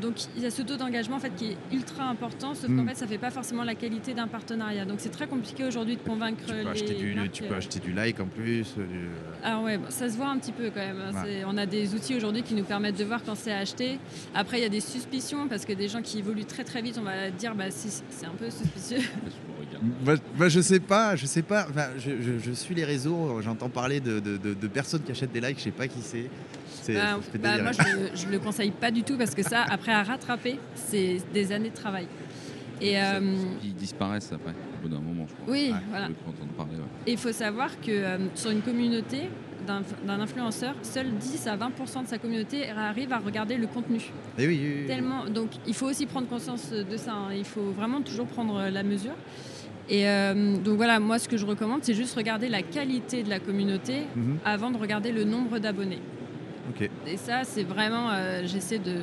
[0.00, 2.82] donc il y a ce taux d'engagement en fait, qui est ultra important, sauf qu'en
[2.84, 2.88] Mm.
[2.88, 4.86] fait, ça ne fait pas forcément la qualité d'un partenariat.
[4.86, 7.54] Donc c'est très compliqué aujourd'hui de convaincre tu peux, les acheter du, marques, tu peux
[7.54, 8.74] euh, acheter du like en plus.
[8.76, 9.08] du-
[9.44, 11.00] ah ouais, ça se voit un petit peu quand même.
[11.14, 11.22] hein.
[11.22, 11.44] Ouais.
[11.46, 13.98] On a des outils aujourd'hui qui nous permettent de voir quand c'est acheté.
[14.34, 16.96] Après, il y a des suspicions parce que des gens qui évoluent très très vite,
[16.98, 18.98] on va dire bah si, c'est un peu suspicieux.
[20.04, 21.66] Moi, moi, je sais pas, je sais pas.
[21.68, 25.10] Enfin, je, je- je suis les réseaux, j'entends parler de, de- de- de personnes qui
[25.12, 26.30] achètent des likes, je sais pas qui c'est.
[26.82, 29.92] C'est- Bah, bah, moi, je, je le conseille pas du tout parce que ça, après
[29.92, 32.06] à rattraper, c'est des années de travail.
[32.80, 33.20] Et euh,
[33.62, 35.52] Ils disparaissent après, au bout d'un moment, je crois.
[35.52, 35.78] oui, Ouais.
[35.90, 36.08] voilà.
[37.06, 39.28] Et il faut savoir que euh, sur une communauté
[39.66, 44.00] d'un influenceur, seuls 10 à 20% de sa communauté arrive à regarder le contenu.
[44.38, 44.86] Eh oui, oui, oui.
[44.86, 47.12] Tellement, donc il faut aussi prendre conscience de ça.
[47.12, 47.34] hein.
[47.36, 49.14] Il faut vraiment toujours prendre la mesure.
[49.88, 53.28] Et euh, donc voilà, moi ce que je recommande, c'est juste regarder la qualité de
[53.30, 56.00] la communauté Mhm, avant de regarder le nombre d'abonnés.
[56.70, 56.90] ok.
[57.06, 58.94] Et ça, c'est vraiment, euh, j'essaie de.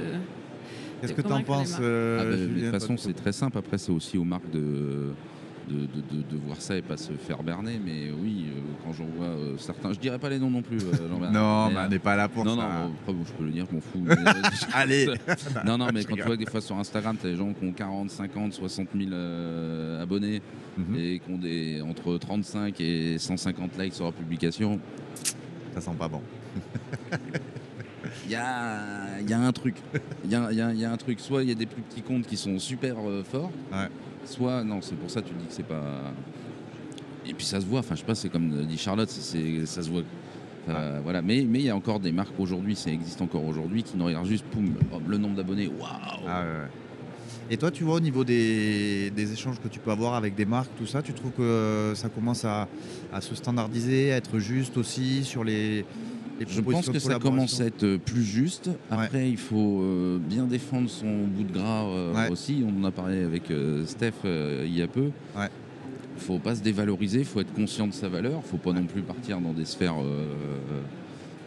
[1.01, 3.57] Qu'est-ce que tu en penses euh, Ah bah, de toute façon, c'est très simple.
[3.57, 5.11] Après, c'est aussi aux marques de,
[5.69, 7.79] de, de- de- de voir ça et pas se faire berner.
[7.83, 10.77] Mais oui, euh, quand j'en vois euh, certains, je dirais pas les noms non plus.
[10.79, 11.07] euh.
[11.33, 12.61] Non, Mais, on n'est pas là pour non, ça.
[12.63, 13.99] non, après, bon, je peux le dire, je m'en fous.
[14.03, 14.15] mais,
[14.73, 15.07] Allez
[15.65, 17.53] non, non, mais quand tu vois que des fois sur Instagram, tu as des gens
[17.53, 20.41] qui ont 40, 50, 60 000 euh, abonnés
[20.75, 24.79] Mhm, et qui ont des, entre 35 et 150 likes sur leur publication,
[25.75, 26.19] Ça sent pas bon.
[28.25, 29.75] il y a, y a un truc.
[30.25, 31.19] Il y a, y a- il y a un truc.
[31.19, 32.95] Soit il y a des plus petits comptes qui sont super
[33.31, 33.87] forts, Ouais.
[34.25, 36.11] Soit non, c'est pour ça que tu dis que c'est pas.
[37.25, 39.81] Et puis ça se voit, enfin je sais pas, c'est comme dit Charlotte, c'est- ça
[39.81, 40.01] se voit.
[41.03, 43.97] Voilà, mais mais il y a encore des marques aujourd'hui, ça existe encore aujourd'hui, qui
[43.97, 45.89] nous regardent juste, poum, hop, le nombre d'abonnés, waouh
[46.27, 46.67] Ah ouais, ouais.
[47.49, 50.45] Et toi, tu vois, au niveau des, des échanges que tu peux avoir avec des
[50.45, 52.69] marques, tout ça, tu trouves que ça commence à,
[53.11, 55.83] à se standardiser, à être juste aussi sur les
[56.49, 58.69] Je pense que ça commence à être plus juste.
[58.91, 62.29] Après, il faut euh, bien défendre son bout de gras euh, Ouais.
[62.29, 62.63] aussi.
[62.67, 65.09] On en a parlé avec euh, Steph euh, il y a peu.
[65.37, 65.49] Ouais.
[66.17, 68.85] faut pas se dévaloriser, il faut être conscient de sa valeur, il faut pas non
[68.85, 70.23] plus partir dans des sphères euh,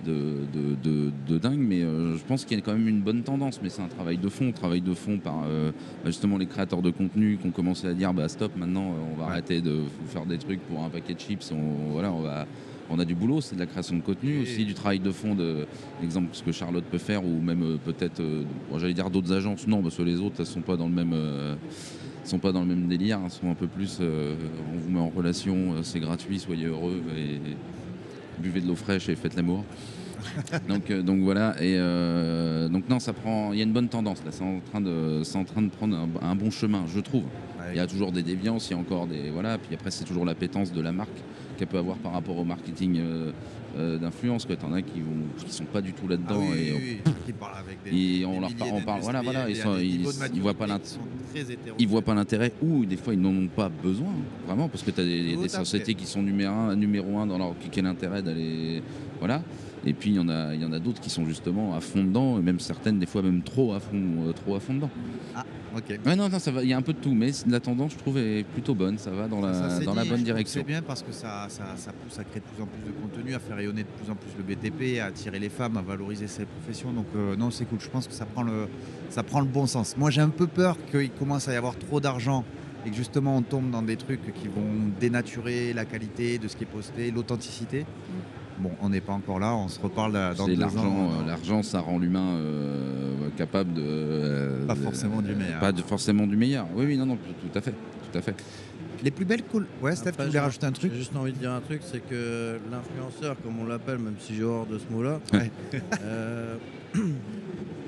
[0.04, 0.12] de,
[0.52, 3.22] de, de- de dingue, mais euh, je pense qu'il y a quand même une bonne
[3.22, 5.72] tendance, mais c'est un travail de fond, travail de fond par euh,
[6.04, 9.20] justement les créateurs de contenu qui ont commencé à dire bah stop maintenant euh, on
[9.20, 12.46] va arrêter de faire des trucs pour un paquet de chips, on, voilà on va
[12.90, 15.10] on a du boulot, c'est de la création de contenu, Et- aussi du travail de
[15.10, 15.66] fond, de,
[16.02, 19.32] exemple ce que Charlotte peut faire, ou même euh, peut-être, euh, bon, j'allais dire d'autres
[19.32, 21.54] agences, non, parce que les autres, elles sont pas dans le même, euh,
[22.24, 25.08] sont pas dans le même délire, elles sont un peu plus, on vous met en
[25.08, 27.38] relation, c'est gratuit, soyez heureux et
[28.42, 29.64] buvez de l'eau fraîche et faites l'amour.
[30.68, 31.76] donc, donc voilà, et
[32.68, 35.20] donc non, ça prend, il y a une bonne tendance là, c'est en train de,
[35.22, 37.24] c'est en train de prendre un, un bon chemin, je trouve.
[37.70, 39.30] Il y a toujours des déviances, il y a encore des.
[39.30, 41.10] Voilà, puis après, c'est toujours l'appétence de la marque
[41.56, 43.32] qu'elle peut avoir par rapport au marketing euh,
[43.78, 44.46] euh, d'influence.
[44.46, 46.40] Tu en as qui vont, qui sont pas du tout Ah là-dedans.
[46.40, 49.00] oui, et oui, oui, qui parlent avec des, et on leur milliers par- on parle-
[49.02, 51.00] voilà, voilà, ils sont- ils- ils voient pas maturité l'int- qui sont
[51.32, 51.74] très hétérogènes.
[51.78, 54.12] ils voient pas l'intérêt ou des fois ils n'en ont pas besoin,
[54.46, 57.54] vraiment, parce que tu as des, sociétés qui sont numéro un, numéro un dans leur.
[57.70, 58.82] Quel intérêt d'aller.
[59.18, 59.42] Voilà.
[59.84, 61.80] Et puis il y en a, il y en a d'autres qui sont justement à
[61.80, 64.74] fond dedans, et même certaines, des fois même trop à fond, euh, trop à fond
[64.74, 64.90] dedans.
[65.76, 65.98] Ok.
[66.04, 67.92] Ouais, non, non, ça va, il y a un peu de tout, mais la tendance,
[67.92, 70.62] je trouve, est plutôt bonne, ça va dans la, Ça, dans la bonne direction.
[70.62, 72.92] C'est bien parce que ça, ça, ça pousse à créer de plus en plus de
[72.92, 75.82] contenu, à faire rayonner de plus en plus le BTP, à attirer les femmes, à
[75.82, 76.92] valoriser ces professions.
[76.92, 77.78] Donc euh, non, c'est cool.
[77.80, 78.68] Je pense que ça prend le,
[79.10, 79.96] ça prend le bon sens.
[79.96, 82.44] Moi, j'ai un peu peur qu'il commence à y avoir trop d'argent
[82.86, 86.56] et que justement on tombe dans des trucs qui vont dénaturer la qualité de ce
[86.56, 87.84] qui est posté, l'authenticité.
[88.58, 89.54] Bon, on n'est pas encore là.
[89.54, 91.10] On se reparle dans deux l'argent, ans.
[91.22, 93.82] euh, l'argent, ça rend l'humain euh, capable de.
[93.84, 95.60] euh, Pas de- forcément du meilleur.
[95.60, 96.66] Pas de- forcément du meilleur.
[96.74, 98.34] Oui, oui, non, non, tout à fait, tout à fait.
[99.02, 99.66] Les plus belles cool.
[99.82, 101.82] Ouais, Steph, Après, tu voulais rajouter un truc J'ai juste envie de dire un truc,
[101.84, 105.50] c'est que l'influenceur, comme on l'appelle, même si j'ai horreur de ce mot-là, Ouais.
[106.00, 106.56] euh,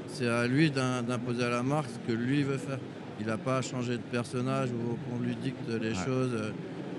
[0.09, 2.79] c'est à lui d'im- d'imposer à la marque ce que lui veut faire.
[3.21, 6.05] Il n'a pas à changer de personnage ou qu'on lui dicte les Ouais.
[6.05, 6.31] choses.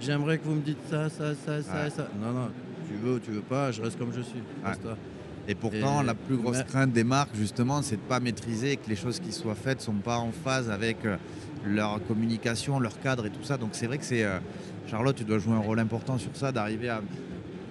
[0.02, 1.88] J'aimerais que vous me dites ça, ça, ça, ça Ouais.
[1.88, 2.08] et ça.
[2.20, 2.50] Non, non,
[2.90, 4.40] tu veux ou tu veux pas, je reste comme je suis.
[5.48, 8.74] Et pourtant, Et- la plus grosse mais- crainte des marques, justement, c'est de pas maîtriser
[8.74, 11.18] et que les choses qui soient faites sont pas en phase avec euh,
[11.66, 13.58] leur communication, leur cadre et tout ça.
[13.58, 14.40] Donc c'est vrai que c'est euh,
[14.88, 17.02] Charlotte, tu dois jouer un rôle important sur ça, d'arriver à,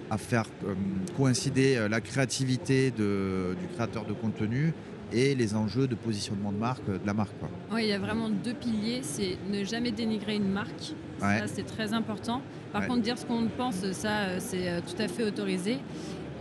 [0.09, 0.73] à faire euh,
[1.15, 4.73] coïncider la créativité de- du créateur de contenu
[5.13, 7.37] et les enjeux de positionnement de marque de la marque.
[7.39, 7.49] quoi.
[7.73, 8.99] Oui, il y a vraiment deux piliers.
[9.03, 10.93] C'est ne jamais dénigrer une marque.
[11.21, 11.39] Ouais.
[11.39, 12.41] Ça, c'est très important.
[12.71, 12.87] Par Ouais.
[12.87, 15.77] contre, dire ce qu'on pense, ça, euh, c'est euh, tout à fait autorisé.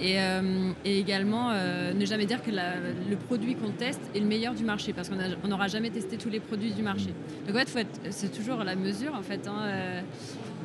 [0.00, 2.74] Et, euh, et également, euh, ne jamais dire que la-
[3.10, 6.28] le produit qu'on teste est le meilleur du marché, parce qu'on n'aura jamais testé tous
[6.28, 7.12] les produits du marché.
[7.48, 9.48] Donc, en fait, c'est toujours la mesure, en fait.
[9.48, 10.00] hein, euh,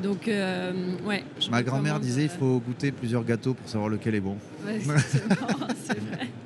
[0.03, 0.29] donc,
[1.07, 1.23] ouais.
[1.49, 4.37] Ma grand-mère disait il faut goûter plusieurs gâteaux pour savoir lequel est bon.
[4.67, 6.27] Ouais, c'est vrai.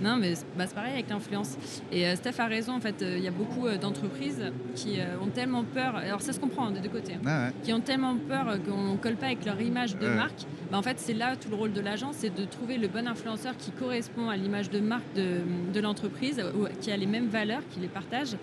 [0.00, 1.56] Non, mais c'est bah, c'est pareil avec l'influence.
[1.92, 4.42] Et euh, Steph a raison, en fait, euh, il y a beaucoup euh, d'entreprises
[4.74, 7.72] qui ont tellement peur, alors ça se comprend hein, des deux côtés, hein, Ouais, qui
[7.72, 10.14] ont tellement peur qu'on ne colle pas avec leur image de Ouais.
[10.14, 10.42] marque.
[10.70, 13.06] Bah, en fait, c'est là tout le rôle de l'agence, c'est de trouver le bon
[13.08, 15.40] influenceur qui correspond à l'image de marque de,
[15.72, 16.42] de l'entreprise,
[16.80, 18.36] qui a les mêmes valeurs, qui les partage.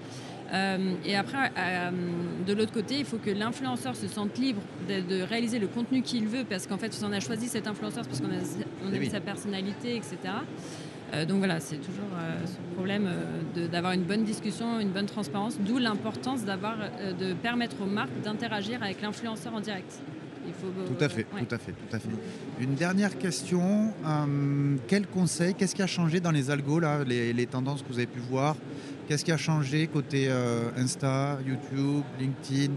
[0.54, 1.90] Euh, et après, euh,
[2.46, 6.02] de l'autre côté, il faut que l'influenceur se sente libre de, de réaliser le contenu
[6.04, 8.40] qu'il veut, parce qu'en fait, on a choisi cet influenceur parce qu'on a,
[8.86, 9.10] on Eh oui.
[9.10, 10.18] sa personnalité, etc.
[11.14, 15.06] Euh, donc voilà, c'est toujours euh, ce problème euh, d'avoir une bonne discussion, une bonne
[15.06, 16.78] transparence, d'où l'importance d'avoir,
[17.20, 20.00] de permettre aux marques d'interagir avec l'influenceur en direct.
[20.46, 21.46] Il faut, Tout à fait, ouais.
[21.46, 22.10] tout à fait, tout à fait.
[22.60, 23.94] Une dernière question.
[24.88, 27.98] quel conseil, qu'est-ce qui a changé dans les algos, là, les, les tendances que vous
[27.98, 28.58] avez pu voir?
[29.08, 32.74] Qu'est-ce qui a changé côté euh, Insta, YouTube, LinkedIn,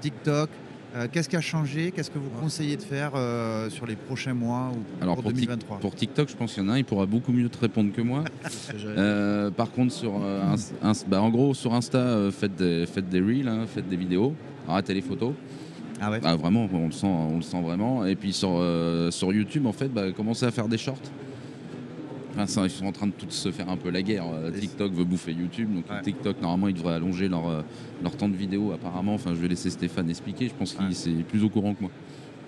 [0.00, 0.50] TikTok?
[1.06, 1.92] Qu'est-ce qui a changé?
[1.92, 5.32] Qu'est-ce que vous conseillez de faire euh, sur les prochains mois ou Alors pour pour,
[5.32, 7.48] Tik- 2023 pour TikTok, je pense qu'il y en a un, il pourra beaucoup mieux
[7.48, 8.24] te répondre que moi.
[8.84, 10.56] Euh, par contre, sur euh,
[11.06, 14.34] bah, en gros, sur Insta, euh, faites, des, faites des reels, hein, faites des vidéos,
[14.68, 15.32] arrêtez les photos.
[16.00, 18.06] Ah ouais Ah, vraiment, on le, sent, on le sent vraiment.
[18.06, 20.96] Et puis sur, euh, sur YouTube, en fait, bah, commencez à faire des shorts.
[22.38, 24.24] Enfin, ça, ils sont en train de tous se faire un peu la guerre.
[24.32, 26.00] Euh, TikTok veut bouffer YouTube, donc Ouais.
[26.02, 27.62] TikTok, normalement, ils devraient allonger leur, euh,
[28.00, 29.14] leur temps de vidéo, apparemment.
[29.14, 30.48] Enfin, je vais laisser Stéphane expliquer.
[30.48, 30.92] Je pense qu'il Ouais.
[30.94, 31.90] c'est plus au courant que moi.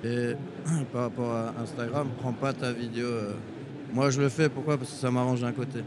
[0.04, 0.34] Et
[0.92, 3.06] par rapport à Instagram, prends pas ta vidéo.
[3.06, 3.32] euh,
[3.92, 4.78] Moi, je le fais pourquoi?
[4.78, 5.80] Parce que ça m'arrange d'un côté.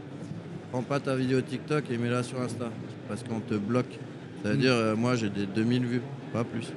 [0.70, 2.66] Prends pas ta vidéo TikTok et mets-la sur Insta.
[3.08, 3.98] Parce qu'on te bloque.
[4.42, 6.70] C'est-à-dire, euh, moi, j'ai des 2000 vues, pas plus.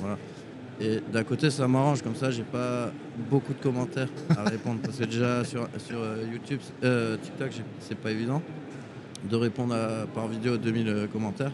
[0.00, 0.18] Voilà.
[0.80, 2.02] Et d'un côté, ça m'arrange.
[2.02, 2.90] Comme ça, j'ai pas
[3.30, 4.80] beaucoup de commentaires à répondre.
[4.82, 8.42] Parce que déjà, sur, sur euh, YouTube, euh, TikTok, c'est pas évident
[9.30, 11.52] de répondre à- par vidéo 2000 euh, commentaires.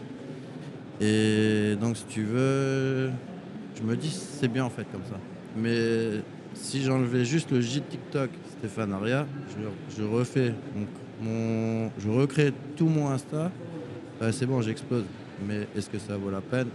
[0.99, 3.09] Et donc, si tu veux,
[3.75, 5.17] je me dis c'est bien en fait comme ça.
[5.57, 6.21] Mais
[6.53, 8.29] si j'enlevais juste le J de TikTok,
[8.59, 10.87] Stéphane Aria, je, je refais donc
[11.21, 13.51] mon, je recrée tout mon Insta,
[14.21, 15.05] euh, c'est bon, j'explose.
[15.47, 16.67] Mais est-ce que ça vaut la peine?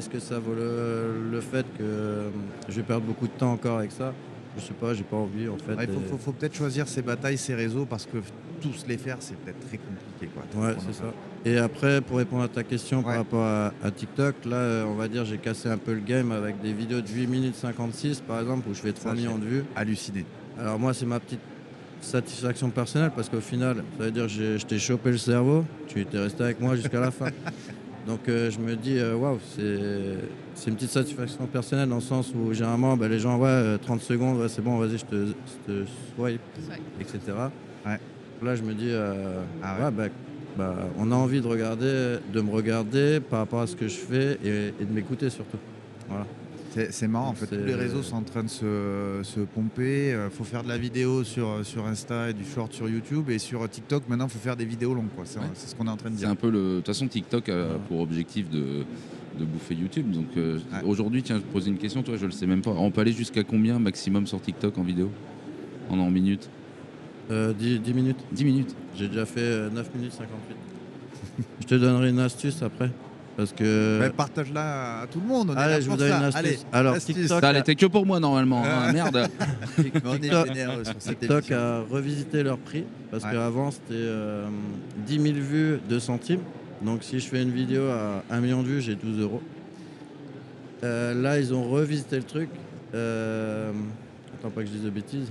[0.00, 2.30] Est-ce que ça vaut le, le fait que euh,
[2.68, 4.12] je vais perdre beaucoup de temps encore avec ça?
[4.56, 5.74] Je sais pas, j'ai pas envie en fait.
[5.74, 8.16] Ouais, Il faut, et- faut- faut peut-être choisir ses batailles, ses réseaux, parce que
[8.62, 10.28] tous les faire, c'est peut-être très compliqué.
[10.34, 10.62] Quoi.
[10.68, 11.04] Ouais, c'est ça.
[11.44, 13.04] Et après, pour répondre à ta question Ouais.
[13.04, 16.00] par rapport à, à TikTok, là, euh, on va dire, j'ai cassé un peu le
[16.00, 19.16] game avec des vidéos de 8 minutes 56, par exemple, où je fais 3 Ça,
[19.16, 19.64] millions de vues.
[19.76, 20.24] Halluciné.
[20.58, 21.40] Alors moi, c'est ma petite
[22.00, 26.00] satisfaction personnelle, parce qu'au final, ça veut dire que je t'ai chopé le cerveau, tu
[26.00, 27.26] étais resté avec moi jusqu'à la fin.
[28.06, 30.18] Donc euh, je me dis, euh, waouh, c'est
[30.54, 33.78] c'est une petite satisfaction personnelle dans le sens où généralement, bah, les gens, ouais, euh,
[33.78, 35.84] 30 secondes, ouais, c'est bon, vas-y, je te, je te
[36.16, 36.40] swipe,
[37.00, 37.18] etc.
[37.86, 37.98] Ouais.
[38.42, 39.84] Là, je me dis, euh, Ah ouais.
[39.84, 40.04] ouais, bah,
[40.56, 43.96] bah, on a envie de regarder, de me regarder par rapport à ce que je
[43.98, 45.58] fais et, et de m'écouter surtout.
[46.08, 46.26] Voilà.
[46.70, 49.40] C'est c'est marrant, en fait, C'est- tous les réseaux sont en train de se, se
[49.40, 50.10] pomper.
[50.10, 53.28] Il faut faire de la vidéo sur, sur Insta et du short sur YouTube.
[53.28, 55.08] Et sur TikTok, maintenant, il faut faire des vidéos longues.
[55.16, 55.24] quoi.
[55.26, 55.46] C'est Ouais.
[55.54, 56.30] c'est ce qu'on est en train de C'est dire.
[56.30, 56.58] un peu le.
[56.70, 57.66] De toute façon, TikTok a Ouais.
[57.88, 58.84] pour objectif de,
[59.38, 60.10] de bouffer YouTube.
[60.12, 60.78] Donc euh, Ouais.
[60.84, 62.70] aujourd'hui, tiens, je te poser une question, toi, je le sais même pas.
[62.70, 65.10] On peut aller jusqu'à combien maximum sur TikTok en vidéo?
[65.88, 66.48] En en minutes
[67.32, 68.18] Euh, 10, 10 minutes.
[68.32, 68.76] 10 minutes.
[68.96, 70.56] J'ai déjà fait euh, 9 minutes 58.
[71.62, 72.90] je te donnerai une astuce après.
[73.36, 73.98] Parce que.
[74.00, 75.50] Mais Partage-la à tout le monde.
[75.50, 76.18] On est Allez, je vous donne ça.
[76.18, 76.38] une astuce.
[76.46, 77.14] Allez, Alors, astuce.
[77.16, 78.62] TikTok, Ça, elle était que pour moi normalement.
[78.64, 79.28] Hein, merde.
[79.78, 82.84] Mais on est TikTok- généreux sur cette TikTok a revisité leur prix.
[83.10, 83.30] Parce Ouais.
[83.32, 84.46] qu'avant, c'était euh,
[85.06, 86.40] 10 000 vues, 2 centimes.
[86.82, 89.42] Donc, si je fais une vidéo à 1 million de vues, j'ai 12 euros.
[90.82, 92.48] Euh, là, ils ont revisité le truc.
[92.94, 93.70] Euh,
[94.34, 95.30] attends, pas que je dise de bêtises.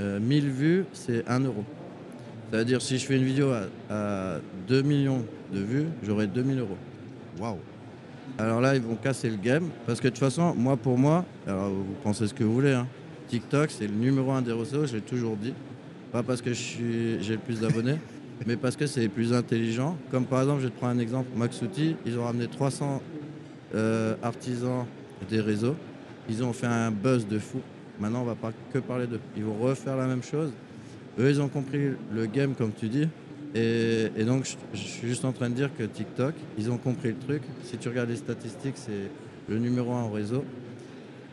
[0.00, 1.64] Euh, 1000 vues, c'est 1 euro.
[2.50, 3.62] C'est-à-dire, si je fais une vidéo à,
[3.94, 6.76] à 2 millions de vues, j'aurai 2000 euros.
[7.38, 7.58] Waouh.
[8.38, 9.68] Alors là, ils vont casser le game.
[9.86, 12.72] Parce que de toute façon, moi pour moi, alors vous pensez ce que vous voulez,
[12.72, 12.86] hein,
[13.28, 15.54] TikTok c'est le numéro un des réseaux, je l'ai toujours dit.
[16.12, 17.96] Pas parce que j'ai le plus d'abonnés,
[18.46, 19.96] mais parce que c'est les plus intelligents.
[20.10, 23.02] Comme par exemple, je vais te prendre un exemple, Maxouti, ils ont ramené 300
[23.74, 24.86] euh, artisans
[25.28, 25.76] des réseaux.
[26.28, 27.60] Ils ont fait un buzz de fou.
[27.98, 29.20] Maintenant, on va pas que parler d'eux.
[29.36, 30.52] Ils vont refaire la même chose.
[31.18, 33.08] Eux, ils ont compris le game, comme tu dis.
[33.56, 36.76] Et, et donc, je, je suis juste en train de dire que TikTok, ils ont
[36.76, 37.42] compris le truc.
[37.64, 39.10] Si tu regardes les statistiques, c'est
[39.48, 40.44] le numéro un au réseau.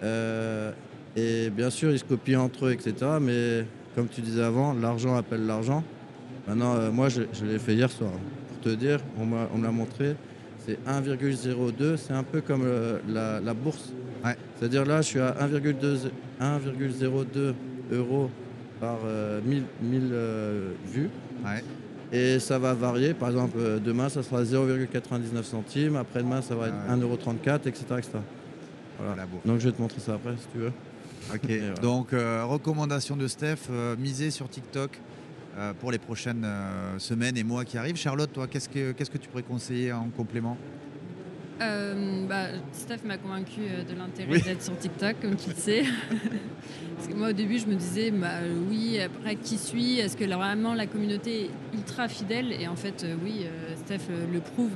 [0.03, 0.71] Euh,
[1.15, 2.93] et bien sûr, ils se copient entre eux, etc.
[3.21, 5.83] Mais comme tu disais avant, l'argent appelle l'argent.
[6.47, 8.11] Maintenant, euh, moi, je, je l'ai fait hier soir.
[8.49, 10.15] Pour te dire, on me l'a montré.
[10.65, 11.97] C'est 1,02.
[11.97, 13.91] C'est un peu comme euh, la, la bourse.
[14.23, 14.37] Ouais.
[14.57, 16.09] C'est-à-dire là, je suis à 1,2
[16.41, 17.53] 1,02
[17.91, 18.29] euros
[18.79, 21.09] par euh, 1000, 1000, euh, vues.
[21.45, 21.63] Ouais.
[22.13, 23.15] Et ça va varier.
[23.15, 25.95] Par exemple, euh, demain, ça sera 0,99 centimes.
[25.95, 27.03] Après-demain, ça va être Ah ouais.
[27.03, 27.85] 1,34€, etc.
[27.97, 28.09] etc.
[28.99, 29.23] Voilà.
[29.43, 30.71] Donc, je vais te montrer ça après, si tu veux.
[31.33, 31.45] Ok.
[31.47, 31.73] Voilà.
[31.81, 34.99] Donc, euh, recommandation de Steph euh, miser sur TikTok
[35.57, 36.45] euh, pour les prochaines
[36.99, 37.97] semaines et mois qui arrivent.
[37.97, 40.55] Charlotte, toi, qu'est-ce que, qu'est-ce que tu pourrais conseiller en complément?
[41.61, 44.41] Euh, bah, Steph m'a convaincu euh, de l'intérêt Oui.
[44.41, 45.83] d'être sur TikTok, comme tu le sais.
[46.95, 48.39] Parce que moi, au début, je me disais, bah,
[48.69, 52.51] oui, après, qui suis Est-ce que là, vraiment la communauté est ultra fidèle?
[52.59, 53.45] Et en fait, euh, oui,
[53.77, 54.71] Steph le prouve.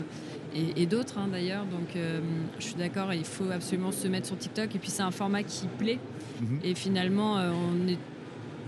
[0.56, 1.66] Et, et d'autres, hein, d'ailleurs.
[1.66, 2.20] Donc, euh,
[2.60, 4.76] je suis d'accord, il faut absolument se mettre sur TikTok.
[4.76, 6.00] Et puis, c'est un format qui plaît.
[6.42, 6.60] Mhm.
[6.64, 7.98] Et finalement, on est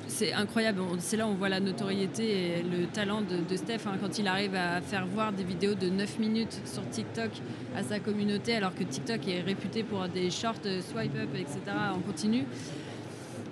[0.07, 0.81] c'est incroyable.
[0.99, 2.23] C'est là où on voit la notoriété
[2.59, 5.75] et le talent de, de Steph hein, quand il arrive à faire voir des vidéos
[5.75, 7.29] de 9 minutes sur TikTok
[7.75, 11.59] à sa communauté, alors que TikTok est réputé pour des shorts, euh, swipe up, etc.
[11.95, 12.43] en continu.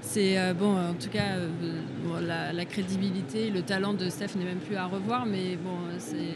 [0.02, 1.50] C'est euh, bon, en tout cas, euh,
[2.04, 5.78] bon, la, la crédibilité, le talent de Steph n'est même plus à revoir, mais bon,
[6.00, 6.36] c'est.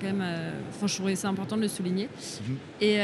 [0.00, 0.22] Quand même.
[0.22, 2.08] euh, enfin, je trouvais ça important de le souligner.
[2.48, 2.56] Mhm.
[2.80, 2.94] Et,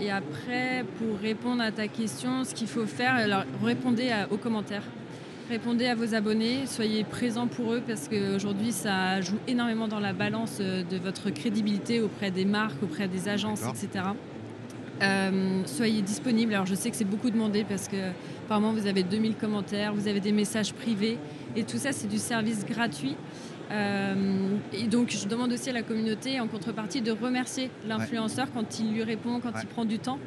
[0.00, 4.38] et après, pour répondre à ta question, ce qu'il faut faire, alors répondez à- aux
[4.38, 4.82] commentaires.
[5.48, 10.12] Répondez à vos abonnés, soyez présents pour eux parce qu'aujourd'hui ça joue énormément dans la
[10.12, 14.04] balance euh, de votre crédibilité auprès des marques, auprès des agences, etc.
[15.00, 16.52] Euh, soyez disponibles.
[16.52, 17.96] Alors je sais que c'est beaucoup demandé parce que
[18.44, 21.16] apparemment vous avez 2000 commentaires, vous avez des messages privés
[21.56, 23.16] et tout ça c'est du service gratuit.
[23.70, 24.14] Euh,
[24.74, 28.92] et donc je demande aussi à la communauté en contrepartie de remercier l'influenceur quand il
[28.92, 29.60] lui répond, quand Ouais.
[29.62, 30.18] il prend du temps.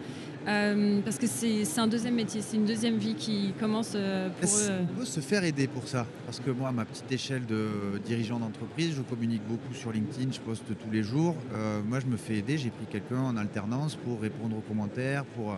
[0.48, 4.50] Euh, parce que c'est un deuxième métier, c'est une deuxième vie qui commence euh, pour
[4.50, 4.86] eux.
[4.88, 6.08] qu'on peut se faire aider pour ça?
[6.26, 7.70] Parce que moi, à ma petite échelle de
[8.06, 11.36] dirigeant d'entreprise, je communique beaucoup sur LinkedIn, je poste tous les jours.
[11.54, 12.58] Euh, moi, je me fais aider.
[12.58, 15.56] J'ai pris quelqu'un en alternance pour répondre aux commentaires, pour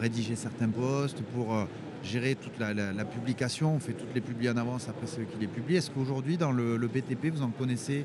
[0.00, 1.54] rédiger certains posts, pour
[2.02, 3.74] gérer toute la, la- la publication.
[3.76, 5.76] On fait toutes les publis en avance après ceux qui les publient.
[5.76, 8.04] Est-ce qu'aujourd'hui, dans le, le BTP, vous en connaissez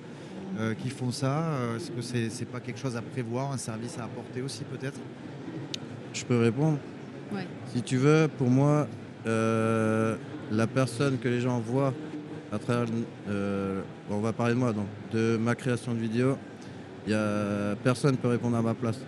[0.81, 1.43] qui font ça?
[1.77, 4.99] Est-ce que c'est c'est pas quelque chose à prévoir, un service à apporter aussi peut-être?
[6.15, 6.77] Je peux répondre
[7.33, 7.45] Ouais.
[7.73, 8.87] Si tu veux, pour moi,
[9.27, 10.15] euh,
[10.51, 11.93] la personne que les gens voient
[12.51, 12.87] à travers.
[13.27, 16.37] euh, bon, on va parler de moi, donc, de ma création de vidéo,
[17.05, 18.99] il y a, personne ne peut répondre à ma place.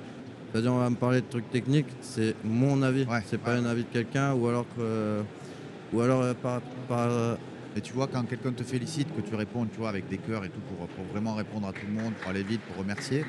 [0.51, 3.05] C'est-à-dire, on va me parler de trucs techniques, c'est mon avis.
[3.05, 3.59] Ouais, c'est pas ouais.
[3.59, 5.21] un avis de quelqu'un ou alors que.
[5.93, 6.61] Ou alors euh, par.
[6.89, 7.35] par euh,
[7.77, 10.43] Et tu vois, quand quelqu'un te félicite, que tu réponds, tu vois, avec des cœurs
[10.43, 13.23] et tout, pour, pour vraiment répondre à tout le monde, pour aller vite, pour remercier,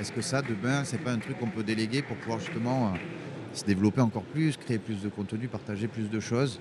[0.00, 2.90] est-ce que ça, demain, c'est pas un truc qu'on peut déléguer pour pouvoir justement euh,
[3.54, 6.60] se développer encore plus, créer plus de contenu, partager plus de choses?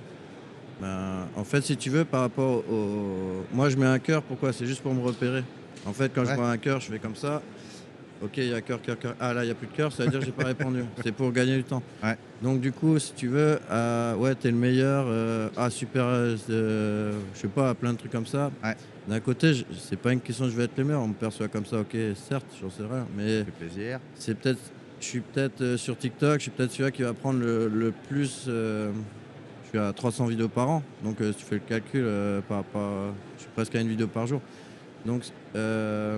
[0.81, 3.43] Ben, en fait, si tu veux, par rapport au.
[3.53, 4.53] Moi, je mets un cœur, pourquoi?
[4.53, 5.43] C'est juste pour me repérer.
[5.85, 6.27] En fait, quand Ouais.
[6.29, 7.41] je vois un cœur, je fais comme ça.
[8.23, 9.15] Ok, il y a cœur, cœur, cœur.
[9.19, 10.83] Ah là, il n'y a plus de cœur, ça veut dire que j'ai pas répondu.
[11.03, 11.83] C'est pour gagner du temps.
[12.03, 12.17] Ouais.
[12.41, 15.05] Donc, du coup, si tu veux, euh, ouais, t'es le meilleur.
[15.07, 16.35] euh, ah, super, euh,
[17.33, 18.51] je sais pas, plein de trucs comme ça.
[18.63, 18.75] Ouais.
[19.07, 21.01] D'un côté, c'est pas une question de je vais être le meilleur.
[21.03, 21.95] On me perçoit comme ça, ok,
[22.27, 23.05] certes, j'en sais rien.
[23.15, 23.99] Mais Ça fait plaisir.
[24.15, 24.59] c'est peut-être.
[24.99, 27.93] Je suis peut-être euh, sur TikTok, je suis peut-être celui qui va prendre le, le
[28.09, 28.45] plus.
[28.47, 28.89] je
[29.69, 32.03] suis à 300 vidéos par an, donc si tu fais le calcul,
[32.49, 34.41] par, par- je suis presque à une vidéo par jour.
[35.05, 35.21] Donc,
[35.55, 36.17] euh,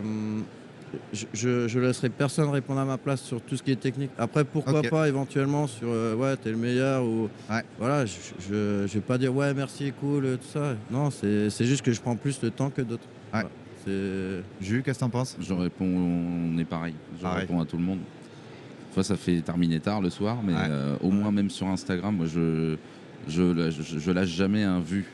[1.34, 4.12] je, je, laisserai personne répondre à ma place sur tout ce qui est technique.
[4.18, 7.64] Après, pourquoi pas éventuellement sur euh, ouais, t'es le meilleur ou Ouais.
[7.78, 10.76] voilà, je, je, je vais pas dire ouais, merci, cool, euh, tout ça.
[10.92, 13.04] Non, c'est c'est juste que je prends plus de temps que d'autres.
[13.34, 13.42] Ouais.
[13.42, 13.50] Voilà.
[13.86, 15.38] C'est Jules, qu'est-ce que t'en penses?
[15.40, 16.94] Je réponds, on est pareil.
[17.18, 17.42] Je Pareil.
[17.42, 18.00] réponds à tout le monde.
[18.00, 20.60] Des fois, ça fait terminer tard le soir, mais Ouais.
[20.70, 22.76] euh, au moins, même sur Instagram, moi, je,
[23.28, 25.06] je, lâche- je, je lâche jamais un vu.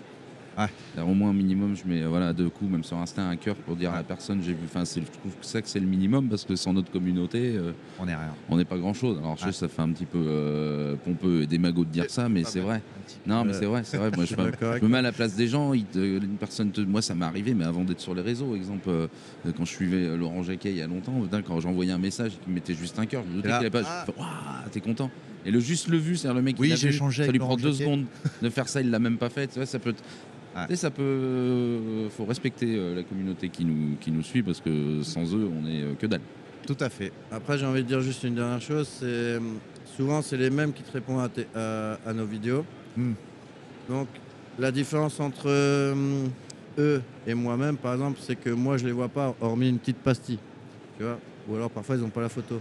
[0.57, 1.01] Ouais.
[1.01, 3.75] Au moins, un minimum, je mets voilà, deux coups, même sur Insta, un cœur pour
[3.75, 4.59] dire à la personne j'ai vu.
[4.65, 7.71] Enfin, je trouve que ça que c'est le minimum parce que sans notre communauté, euh,
[7.99, 8.33] On est rien.
[8.49, 9.17] on n'est pas grand-chose.
[9.17, 12.29] Alors, je sais, ça fait un petit peu euh, pompeux et démago de dire ça,
[12.29, 12.81] mais c'est vrai.
[13.27, 14.11] Non, mais c'est vrai, c'est vrai.
[14.15, 14.37] Moi, je, suis
[14.81, 15.73] me- mets à la place des gens.
[15.73, 18.55] ils te- une personne te- moi, ça m'est arrivé, mais avant d'être sur les réseaux,
[18.55, 19.07] exemple, euh,
[19.57, 22.53] quand je suivais Laurent Jacquet il y a longtemps, quand j'envoyais un message et qu'il
[22.53, 24.05] mettait juste un cœur, je me doutais qu'il pas.
[24.19, 24.63] ah.
[24.71, 25.11] T'es content.
[25.47, 27.31] Et le juste le vu, c'est-à-dire le mec qui Oui, l'a j'ai vu, échangé ça
[27.31, 28.05] lui prend deux secondes
[28.41, 29.45] de faire ça, il l'a même pas fait.
[29.47, 29.93] Tu vois, ça peut.
[30.55, 30.61] Ouais.
[30.67, 31.01] Tu sais, ça peut.
[31.03, 35.49] euh, faut respecter euh, la communauté qui nous, qui nous suit parce que sans eux,
[35.51, 36.21] on est euh, que dalle.
[36.65, 37.11] Tout à fait.
[37.31, 38.87] Après, j'ai envie de dire juste une dernière chose.
[38.87, 39.37] C'est
[39.95, 42.65] souvent c'est les mêmes qui te répondent à, tes- à- à nos vidéos.
[42.97, 43.13] Hmm.
[43.89, 44.07] Donc
[44.57, 46.25] la différence entre euh,
[46.77, 49.97] eux et moi-même, par exemple, c'est que moi je les vois pas, hormis une petite
[49.97, 50.39] pastille,
[50.97, 51.19] tu vois.
[51.49, 52.59] Ou alors parfois ils n'ont pas la photo.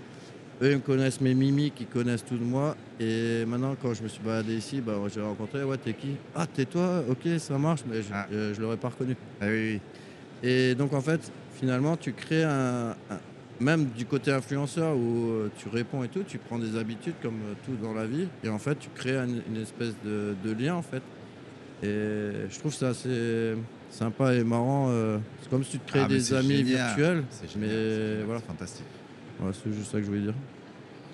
[0.62, 2.77] Eux ils me connaissent mes mimiques, ils connaissent tout de moi.
[3.01, 6.17] Et maintenant, quand je me suis baladé ici, bah, j'ai rencontré, ouais, t'es qui?
[6.35, 7.03] Ah, t'es toi?
[7.09, 8.27] Ok, ça marche, mais je, Ah.
[8.31, 9.17] je, je l'aurais pas reconnu.
[9.40, 9.81] Ah oui, oui.
[10.49, 11.21] Et donc en fait,
[11.59, 13.21] finalement, tu crées un, un-
[13.61, 17.35] même du côté influenceur où euh, tu réponds et tout, tu prends des habitudes comme
[17.37, 20.53] euh, tout dans la vie, et en fait, tu crées un- une espèce de, de
[20.53, 21.03] lien en fait.
[21.83, 23.55] Et je trouve ça assez
[23.90, 24.87] sympa et marrant.
[24.90, 26.64] euh, c'est comme si tu te crées Ah, des amis génial.
[26.97, 27.25] virtuels.
[27.31, 27.57] C'est.
[27.57, 28.40] Mais voilà.
[28.40, 28.87] fantastique.
[29.44, 30.35] Voilà, c'est juste ça que je voulais dire.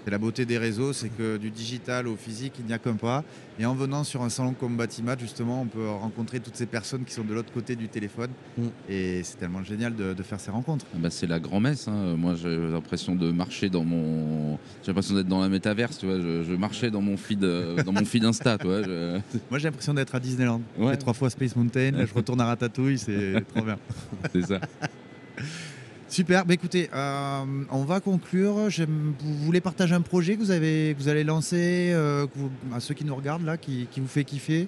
[0.05, 2.95] C'est la beauté des réseaux, c'est que du digital au physique, il n'y a qu'un
[2.95, 3.23] pas.
[3.59, 7.05] Et en venant sur un salon comme Batimat, justement, on peut rencontrer toutes ces personnes
[7.05, 8.31] qui sont de l'autre côté du téléphone.
[8.57, 8.63] Mm.
[8.89, 10.87] Et c'est tellement génial de, de faire ces rencontres.
[10.95, 11.87] Ah bah, c'est la grand-messe.
[11.89, 12.15] hein.
[12.17, 14.59] Moi, j'ai l'impression de marcher dans mon.
[14.83, 15.99] J'ai l'impression d'être dans la métaverse.
[15.99, 18.57] Tu vois, je, je marchais dans mon feed, euh, dans mon feed Insta.
[18.57, 19.19] Tu vois, je-
[19.51, 20.63] Moi, j'ai l'impression d'être à Disneyland.
[20.79, 20.93] J'ai Ouais.
[20.93, 23.77] fait trois fois Space Mountain, là, je retourne à Ratatouille, c'est trop bien.
[24.33, 24.61] c'est ça.
[26.11, 28.55] Super, bah écoutez, euh, on va conclure.
[28.57, 32.51] Vous voulez partager un projet que vous, avez, que vous allez lancer euh, que vous-
[32.75, 34.67] à ceux qui nous regardent là, qui, qui vous fait kiffer?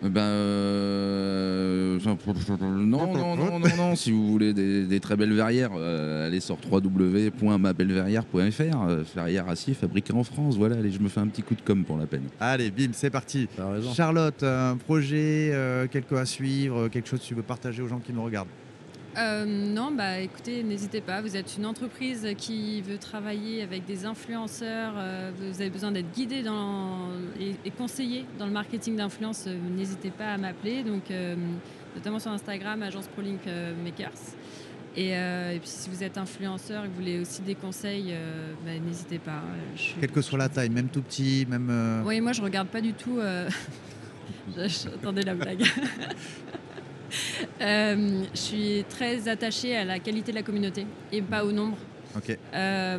[0.00, 2.16] Ben, euh, non,
[3.12, 3.96] non, non, non, non.
[3.96, 8.86] Si vous voulez des, des très belles verrières, euh, allez sur www.mabelleverrière.fr.
[9.16, 10.56] Verrière acier fabriquée en France.
[10.56, 12.24] Voilà, allez, je me fais un petit coup de com pour la peine.
[12.40, 13.48] Allez, bim, c'est parti.
[13.94, 17.98] Charlotte, un projet, euh, quelque à suivre, quelque chose que tu veux partager aux gens
[18.00, 18.48] qui nous regardent?
[19.18, 21.20] Euh, non, bah écoutez, n'hésitez pas.
[21.20, 24.94] Vous êtes une entreprise qui veut travailler avec des influenceurs.
[24.96, 29.44] euh, vous avez besoin d'être guidé dans, et, et conseillé dans le marketing d'influence.
[29.46, 30.82] euh, n'hésitez pas à m'appeler.
[30.82, 31.36] Donc, euh,
[31.94, 34.12] notamment sur Instagram, agence ProLink euh, Makers.
[34.96, 38.08] Et, euh, et puis, si vous êtes influenceur et que vous voulez aussi des conseils,
[38.12, 39.42] euh, bah, n'hésitez pas.
[39.76, 41.68] je suis- Quelle que soit la taille, même tout petit, même.
[41.70, 43.18] euh, Oui, moi je regarde pas du tout.
[43.18, 43.48] euh,
[44.56, 45.64] J'attendais la blague.
[47.60, 51.76] Euh, je suis très attachée à la qualité de la communauté et pas au nombre.
[52.54, 52.98] Euh,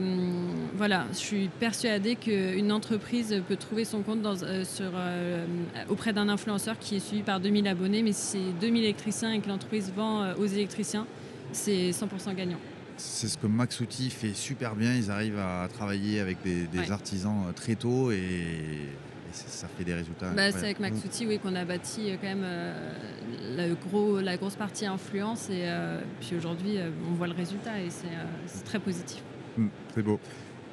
[0.76, 5.46] voilà, je suis persuadée qu'une entreprise peut trouver son compte dans, euh, sur, euh,
[5.88, 9.40] auprès d'un influenceur qui est suivi par 2000 abonnés, mais si c'est 2000 électriciens et
[9.40, 11.06] que l'entreprise vend aux électriciens,
[11.52, 12.58] c'est 100% gagnant.
[12.98, 14.96] C'est ce que Max Outil fait super bien.
[14.96, 16.92] Ils arrivent à travailler avec des, des Ouais.
[16.92, 18.88] artisans très tôt et
[19.34, 20.30] ça, fait des résultats.
[20.32, 24.38] Bah, c'est avec Max Outil oui, qu'on a bâti euh, quand même euh, gros, la
[24.38, 28.62] grosse partie influence et euh, puis aujourd'hui euh, on voit le résultat et c'est euh,
[28.66, 29.22] très positif.
[29.58, 30.20] Mm, c'est beau.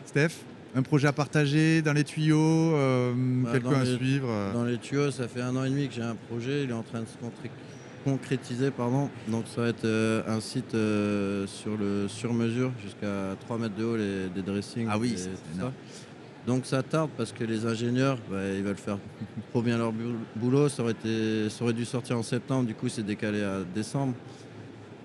[0.07, 0.31] Steph,
[0.75, 4.29] un projet à partager dans les tuyaux, euh, Bah, quelqu'un à les- suivre.
[4.31, 6.71] euh, Dans les tuyaux, ça fait un an et demi que j'ai un projet, il
[6.71, 7.51] est en train de se concré-
[8.05, 9.11] concrétiser, pardon.
[9.29, 13.85] Donc ça va être euh, un site euh, sur le sur-mesure jusqu'à 3 mètres de
[13.85, 14.87] haut les, des dressings.
[14.91, 15.31] Ah oui, et c'est
[15.61, 15.73] ça.
[16.51, 18.99] Donc ça tarde parce que les ingénieurs, bah, ils veulent faire
[19.53, 20.69] trop bien leur bou- boulot.
[20.69, 24.15] Ça aurait, été, ça aurait dû sortir en septembre, du coup c'est décalé à décembre.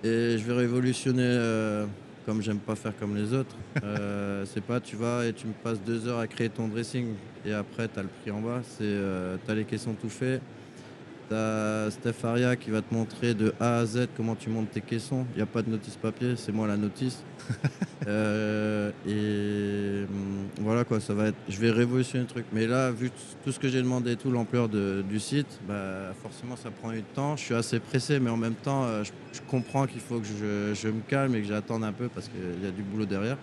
[0.04, 1.86] Et je vais révolutionner, euh,
[2.26, 3.56] comme j'aime pas faire comme les autres.
[3.84, 7.10] Euh, c'est pas tu vas et tu me passes deux heures à créer ton dressing
[7.46, 8.62] et après tu as le prix en bas.
[8.64, 10.42] C'est euh, tu as les caissons tout faits.
[11.28, 14.72] Tu as Steph Aria qui va te montrer de A à Z comment tu montes
[14.72, 15.26] tes caissons.
[15.34, 17.24] Il n'y a pas de notice papier, c'est moi la notice.
[18.08, 20.06] Euh, et
[20.62, 21.38] voilà quoi, ça va être.
[21.50, 22.46] Je vais révolutionner le truc.
[22.54, 23.10] Mais là, vu
[23.44, 27.36] tout ce que j'ai demandé, tout l'ampleur du site, bah, forcément ça prend du temps.
[27.36, 30.28] Je suis assez pressé, mais en même temps, euh, je, je comprends qu'il faut que
[30.28, 33.06] je, je me calme et que j'attende un peu parce qu'il y a du boulot
[33.06, 33.38] derrière.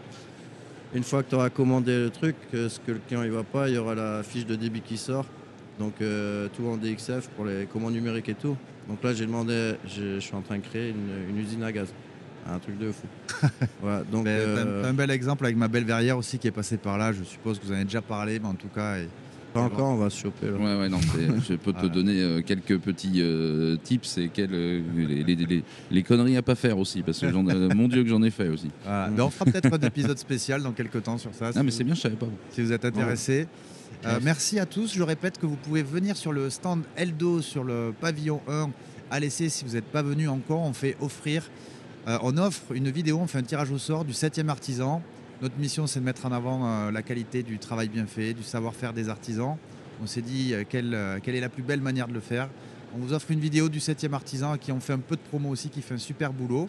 [0.95, 3.69] Une fois que tu auras commandé le truc, ce que le client il va pas,
[3.69, 5.27] il y aura la fiche de débit qui sort.
[5.83, 8.57] Donc euh, tout en DXF pour les commandes numériques et tout.
[8.89, 11.89] Donc là j'ai demandé, je, suis en train de créer une, une usine à gaz.
[12.49, 13.07] Un truc de fou.
[13.83, 16.53] voilà, donc Mais, euh, un, un bel exemple avec ma belle verrière aussi qui est
[16.53, 17.13] passée par là.
[17.13, 18.99] Je suppose que vous en avez déjà parlé, mais en tout cas.
[18.99, 19.09] et-
[19.53, 20.47] pas encore, on va se choper.
[20.47, 20.53] là.
[20.57, 20.99] Ouais, ouais, non,
[21.49, 21.89] je peux te Voilà.
[21.95, 26.43] donner euh, quelques petits euh, tips et quelles, euh, les, les- les- les conneries à
[26.43, 27.27] pas faire aussi, parce que
[27.75, 28.71] mon Dieu que j'en ai fait aussi.
[28.85, 29.11] voilà.
[29.15, 31.53] Mais on fera peut-être un épisode spécial dans quelques temps sur ça.
[31.53, 32.27] Si mais vous- c'est bien, je savais pas.
[32.51, 33.47] si vous êtes intéressé.
[34.05, 34.59] Euh, Merci.
[34.59, 34.95] à tous.
[34.95, 38.71] Je répète que vous pouvez venir sur le stand Eldo sur le pavillon 1
[39.11, 40.61] à l'essai si vous n'êtes pas venu encore.
[40.61, 41.49] On fait offrir,
[42.09, 45.03] euh, on offre une vidéo, on fait un tirage au sort du 7e artisan.
[45.41, 48.43] Notre mission, c'est de mettre en avant euh, la qualité du travail bien fait, du
[48.43, 49.57] savoir-faire des artisans.
[50.03, 52.49] On s'est dit quelle, quelle est la plus belle manière de le faire.
[52.97, 55.21] On vous offre une vidéo du 7e artisan à qui on fait un peu de
[55.21, 56.69] promo aussi, qui fait un super boulot.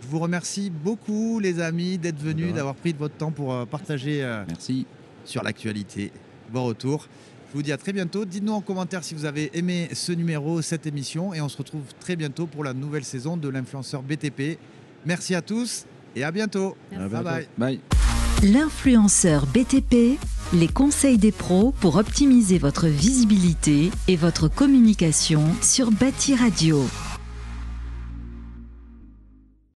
[0.00, 4.22] Je vous remercie beaucoup, les amis, d'être venus, d'avoir pris de votre temps pour partager
[4.48, 4.86] Merci.
[5.26, 6.10] sur l'actualité,
[6.52, 7.08] vos retours.
[7.50, 8.24] Je vous dis à très bientôt.
[8.24, 11.32] Dites-nous en commentaire si vous avez aimé ce numéro, cette émission.
[11.34, 14.58] Et on se retrouve très bientôt pour la nouvelle saison de l'influenceur BTP.
[15.06, 15.84] Merci à tous
[16.16, 16.76] et à bientôt.
[16.90, 17.08] Merci.
[17.08, 17.48] Bye bye.
[17.56, 17.80] Bye.
[18.42, 20.18] L'influenceur BTP,
[20.52, 26.84] les conseils des pros pour optimiser votre visibilité et votre communication sur Bâti Radio.